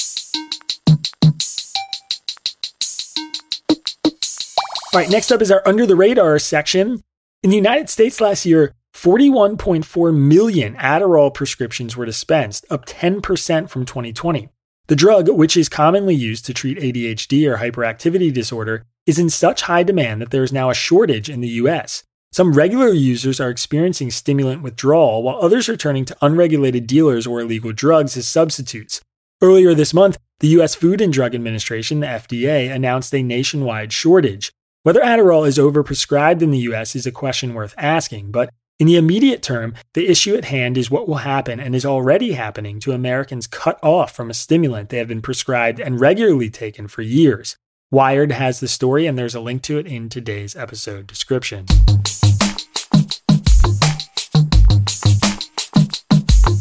All 4.92 5.00
right, 5.00 5.10
next 5.10 5.32
up 5.32 5.42
is 5.42 5.50
our 5.50 5.62
under 5.66 5.86
the 5.86 5.96
radar 5.96 6.38
section. 6.38 7.02
In 7.44 7.50
the 7.50 7.56
United 7.56 7.90
States 7.90 8.22
last 8.22 8.46
year, 8.46 8.72
41.4 8.94 10.16
million 10.16 10.74
Adderall 10.76 11.34
prescriptions 11.34 11.94
were 11.94 12.06
dispensed, 12.06 12.64
up 12.70 12.86
10% 12.86 13.68
from 13.68 13.84
2020. 13.84 14.48
The 14.86 14.96
drug, 14.96 15.28
which 15.28 15.54
is 15.54 15.68
commonly 15.68 16.14
used 16.14 16.46
to 16.46 16.54
treat 16.54 16.78
ADHD 16.78 17.46
or 17.46 17.58
hyperactivity 17.58 18.32
disorder, 18.32 18.86
is 19.04 19.18
in 19.18 19.28
such 19.28 19.60
high 19.60 19.82
demand 19.82 20.22
that 20.22 20.30
there 20.30 20.42
is 20.42 20.54
now 20.54 20.70
a 20.70 20.74
shortage 20.74 21.28
in 21.28 21.42
the 21.42 21.60
US. 21.60 22.02
Some 22.32 22.54
regular 22.54 22.88
users 22.88 23.40
are 23.40 23.50
experiencing 23.50 24.10
stimulant 24.10 24.62
withdrawal, 24.62 25.22
while 25.22 25.36
others 25.36 25.68
are 25.68 25.76
turning 25.76 26.06
to 26.06 26.16
unregulated 26.22 26.86
dealers 26.86 27.26
or 27.26 27.40
illegal 27.42 27.74
drugs 27.74 28.16
as 28.16 28.26
substitutes. 28.26 29.02
Earlier 29.42 29.74
this 29.74 29.92
month, 29.92 30.16
the 30.40 30.48
U.S. 30.48 30.74
Food 30.74 31.02
and 31.02 31.12
Drug 31.12 31.34
Administration, 31.34 32.00
the 32.00 32.06
FDA, 32.06 32.74
announced 32.74 33.14
a 33.14 33.22
nationwide 33.22 33.92
shortage. 33.92 34.50
Whether 34.84 35.00
Adderall 35.00 35.48
is 35.48 35.56
overprescribed 35.56 36.42
in 36.42 36.50
the 36.50 36.58
U.S. 36.58 36.94
is 36.94 37.06
a 37.06 37.10
question 37.10 37.54
worth 37.54 37.74
asking, 37.78 38.30
but 38.30 38.50
in 38.78 38.86
the 38.86 38.98
immediate 38.98 39.42
term, 39.42 39.72
the 39.94 40.08
issue 40.08 40.34
at 40.34 40.44
hand 40.44 40.76
is 40.76 40.90
what 40.90 41.08
will 41.08 41.24
happen 41.24 41.58
and 41.58 41.74
is 41.74 41.86
already 41.86 42.32
happening 42.32 42.80
to 42.80 42.92
Americans 42.92 43.46
cut 43.46 43.82
off 43.82 44.14
from 44.14 44.28
a 44.28 44.34
stimulant 44.34 44.90
they 44.90 44.98
have 44.98 45.08
been 45.08 45.22
prescribed 45.22 45.80
and 45.80 46.02
regularly 46.02 46.50
taken 46.50 46.86
for 46.86 47.00
years. 47.00 47.56
Wired 47.90 48.30
has 48.32 48.60
the 48.60 48.68
story, 48.68 49.06
and 49.06 49.16
there's 49.16 49.34
a 49.34 49.40
link 49.40 49.62
to 49.62 49.78
it 49.78 49.86
in 49.86 50.10
today's 50.10 50.54
episode 50.54 51.06
description. 51.06 51.64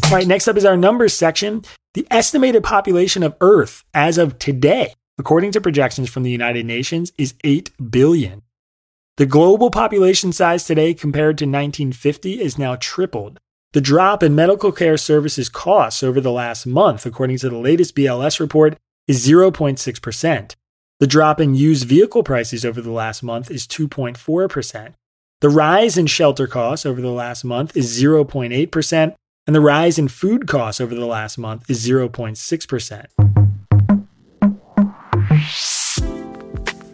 All 0.05 0.17
right, 0.17 0.27
next 0.27 0.47
up 0.47 0.55
is 0.55 0.63
our 0.63 0.77
numbers 0.77 1.13
section. 1.13 1.65
The 1.93 2.07
estimated 2.09 2.63
population 2.63 3.21
of 3.21 3.35
Earth 3.41 3.83
as 3.93 4.17
of 4.17 4.39
today, 4.39 4.93
according 5.17 5.51
to 5.51 5.61
projections 5.61 6.09
from 6.09 6.23
the 6.23 6.31
United 6.31 6.65
Nations, 6.65 7.11
is 7.17 7.33
8 7.43 7.71
billion. 7.91 8.41
The 9.17 9.25
global 9.25 9.69
population 9.69 10.33
size 10.33 10.65
today 10.65 10.93
compared 10.93 11.37
to 11.37 11.45
1950 11.45 12.41
is 12.41 12.57
now 12.57 12.75
tripled. 12.75 13.39
The 13.73 13.81
drop 13.81 14.23
in 14.23 14.35
medical 14.35 14.71
care 14.71 14.97
services 14.97 15.49
costs 15.49 16.03
over 16.03 16.19
the 16.19 16.31
last 16.31 16.65
month, 16.65 17.05
according 17.05 17.37
to 17.39 17.49
the 17.49 17.57
latest 17.57 17.95
BLS 17.95 18.39
report, 18.39 18.77
is 19.07 19.27
0.6%. 19.27 20.55
The 20.99 21.07
drop 21.07 21.41
in 21.41 21.55
used 21.55 21.87
vehicle 21.87 22.23
prices 22.23 22.63
over 22.63 22.81
the 22.81 22.91
last 22.91 23.23
month 23.23 23.51
is 23.51 23.67
2.4%. 23.67 24.93
The 25.41 25.49
rise 25.49 25.97
in 25.97 26.07
shelter 26.07 26.47
costs 26.47 26.85
over 26.85 27.01
the 27.01 27.09
last 27.09 27.43
month 27.43 27.75
is 27.75 28.01
0.8%, 28.01 29.15
and 29.45 29.55
the 29.55 29.59
rise 29.59 29.99
in 29.99 30.07
food 30.07 30.47
costs 30.47 30.79
over 30.79 30.95
the 30.95 31.05
last 31.05 31.37
month 31.37 31.69
is 31.69 31.85
0.6%. 31.85 33.22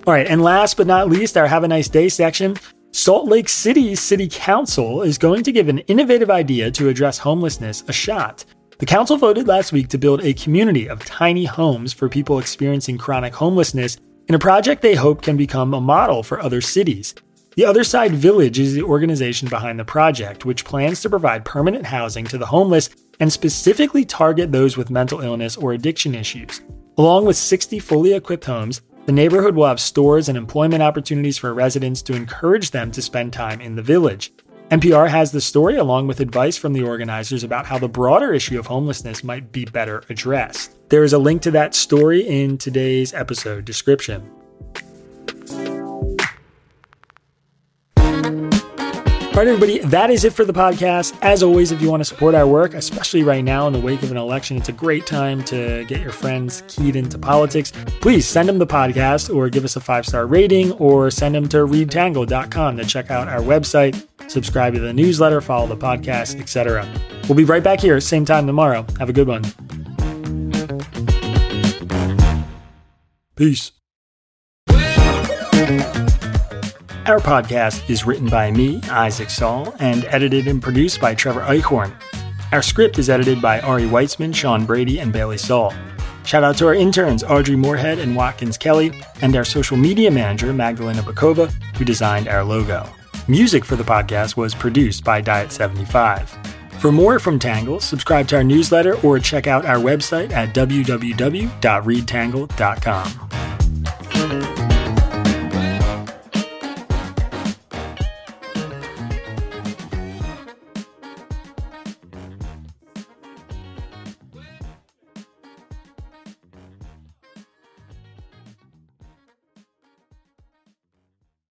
All 0.09 0.15
right, 0.15 0.25
and 0.25 0.41
last 0.41 0.75
but 0.75 0.87
not 0.87 1.07
least, 1.07 1.37
our 1.37 1.45
Have 1.45 1.63
a 1.63 1.67
Nice 1.67 1.87
Day 1.87 2.09
section. 2.09 2.55
Salt 2.89 3.27
Lake 3.27 3.47
City 3.47 3.93
City 3.93 4.27
Council 4.27 5.03
is 5.03 5.19
going 5.19 5.43
to 5.43 5.51
give 5.51 5.69
an 5.69 5.77
innovative 5.85 6.31
idea 6.31 6.71
to 6.71 6.89
address 6.89 7.19
homelessness 7.19 7.83
a 7.87 7.93
shot. 7.93 8.43
The 8.79 8.87
council 8.87 9.17
voted 9.17 9.47
last 9.47 9.71
week 9.71 9.87
to 9.89 9.99
build 9.99 10.23
a 10.23 10.33
community 10.33 10.89
of 10.89 11.05
tiny 11.05 11.45
homes 11.45 11.93
for 11.93 12.09
people 12.09 12.39
experiencing 12.39 12.97
chronic 12.97 13.35
homelessness 13.35 13.97
in 14.27 14.33
a 14.33 14.39
project 14.39 14.81
they 14.81 14.95
hope 14.95 15.21
can 15.21 15.37
become 15.37 15.75
a 15.75 15.79
model 15.79 16.23
for 16.23 16.41
other 16.41 16.59
cities. 16.59 17.13
The 17.55 17.65
Other 17.65 17.83
Side 17.83 18.13
Village 18.13 18.57
is 18.57 18.73
the 18.73 18.81
organization 18.81 19.47
behind 19.47 19.79
the 19.79 19.85
project, 19.85 20.43
which 20.43 20.65
plans 20.65 21.01
to 21.01 21.09
provide 21.11 21.45
permanent 21.45 21.85
housing 21.85 22.25
to 22.25 22.39
the 22.39 22.47
homeless 22.47 22.89
and 23.19 23.31
specifically 23.31 24.05
target 24.05 24.51
those 24.51 24.75
with 24.75 24.89
mental 24.89 25.21
illness 25.21 25.55
or 25.55 25.73
addiction 25.73 26.15
issues. 26.15 26.61
Along 26.97 27.25
with 27.25 27.37
60 27.37 27.77
fully 27.77 28.13
equipped 28.13 28.45
homes, 28.45 28.81
the 29.09 29.13
neighborhood 29.13 29.55
will 29.55 29.65
have 29.65 29.79
stores 29.79 30.29
and 30.29 30.37
employment 30.37 30.83
opportunities 30.83 31.39
for 31.39 31.51
residents 31.51 32.03
to 32.03 32.13
encourage 32.13 32.69
them 32.69 32.91
to 32.91 33.01
spend 33.01 33.33
time 33.33 33.59
in 33.59 33.73
the 33.73 33.81
village. 33.81 34.31
NPR 34.69 35.09
has 35.09 35.31
the 35.31 35.41
story 35.41 35.77
along 35.77 36.05
with 36.05 36.19
advice 36.19 36.57
from 36.57 36.73
the 36.73 36.83
organizers 36.83 37.43
about 37.43 37.65
how 37.65 37.79
the 37.79 37.89
broader 37.89 38.35
issue 38.35 38.59
of 38.59 38.67
homelessness 38.67 39.23
might 39.23 39.51
be 39.51 39.65
better 39.65 40.03
addressed. 40.11 40.75
There 40.89 41.03
is 41.03 41.13
a 41.13 41.17
link 41.17 41.41
to 41.41 41.49
that 41.49 41.73
story 41.73 42.21
in 42.21 42.59
today's 42.59 43.11
episode 43.11 43.65
description. 43.65 44.29
All 49.39 49.45
right, 49.45 49.53
everybody, 49.53 49.79
that 49.87 50.09
is 50.09 50.25
it 50.25 50.33
for 50.33 50.43
the 50.43 50.51
podcast. 50.51 51.17
As 51.21 51.43
always, 51.43 51.71
if 51.71 51.81
you 51.81 51.89
want 51.89 52.01
to 52.01 52.05
support 52.05 52.35
our 52.35 52.45
work, 52.45 52.73
especially 52.73 53.23
right 53.23 53.41
now 53.41 53.67
in 53.67 53.71
the 53.71 53.79
wake 53.79 54.03
of 54.03 54.11
an 54.11 54.17
election, 54.17 54.57
it's 54.57 54.67
a 54.67 54.73
great 54.73 55.05
time 55.05 55.45
to 55.45 55.85
get 55.85 56.01
your 56.01 56.11
friends 56.11 56.61
keyed 56.67 56.97
into 56.97 57.17
politics. 57.17 57.71
Please 58.01 58.27
send 58.27 58.49
them 58.49 58.57
the 58.57 58.67
podcast 58.67 59.33
or 59.33 59.47
give 59.47 59.63
us 59.63 59.77
a 59.77 59.79
five 59.79 60.05
star 60.05 60.27
rating 60.27 60.73
or 60.73 61.09
send 61.09 61.35
them 61.35 61.47
to 61.47 61.59
readtangle.com 61.59 62.75
to 62.75 62.83
check 62.83 63.11
out 63.11 63.29
our 63.29 63.39
website, 63.39 64.05
subscribe 64.29 64.73
to 64.73 64.81
the 64.81 64.91
newsletter, 64.91 65.39
follow 65.39 65.67
the 65.67 65.77
podcast, 65.77 66.37
etc. 66.37 66.85
We'll 67.29 67.37
be 67.37 67.45
right 67.45 67.63
back 67.63 67.79
here, 67.79 68.01
same 68.01 68.25
time 68.25 68.45
tomorrow. 68.45 68.85
Have 68.99 69.07
a 69.07 69.13
good 69.13 69.29
one. 69.29 69.45
Peace. 73.37 73.71
Our 77.09 77.19
podcast 77.19 77.89
is 77.89 78.05
written 78.05 78.29
by 78.29 78.51
me, 78.51 78.81
Isaac 78.91 79.31
Saul, 79.31 79.73
and 79.79 80.05
edited 80.05 80.47
and 80.47 80.61
produced 80.61 81.01
by 81.01 81.15
Trevor 81.15 81.41
Eichhorn. 81.41 81.91
Our 82.51 82.61
script 82.61 82.99
is 82.99 83.09
edited 83.09 83.41
by 83.41 83.61
Ari 83.61 83.85
Weitzman, 83.85 84.35
Sean 84.35 84.63
Brady, 84.63 84.99
and 84.99 85.11
Bailey 85.11 85.39
Saul. 85.39 85.73
Shout 86.23 86.43
out 86.43 86.55
to 86.57 86.67
our 86.67 86.75
interns, 86.75 87.23
Audrey 87.23 87.55
Moorhead 87.55 87.97
and 87.97 88.15
Watkins 88.15 88.59
Kelly, 88.59 88.91
and 89.23 89.35
our 89.35 89.43
social 89.43 89.75
media 89.75 90.11
manager, 90.11 90.53
Magdalena 90.53 91.01
Bakova, 91.01 91.51
who 91.77 91.83
designed 91.83 92.27
our 92.27 92.43
logo. 92.43 92.87
Music 93.27 93.65
for 93.65 93.75
the 93.75 93.83
podcast 93.83 94.37
was 94.37 94.53
produced 94.53 95.03
by 95.03 95.19
Diet75. 95.19 96.27
For 96.73 96.91
more 96.91 97.17
from 97.17 97.39
Tangle, 97.39 97.79
subscribe 97.79 98.27
to 98.27 98.35
our 98.35 98.43
newsletter 98.43 99.01
or 99.01 99.17
check 99.17 99.47
out 99.47 99.65
our 99.65 99.77
website 99.77 100.29
at 100.29 100.53
www.readtangle.com. 100.53 103.48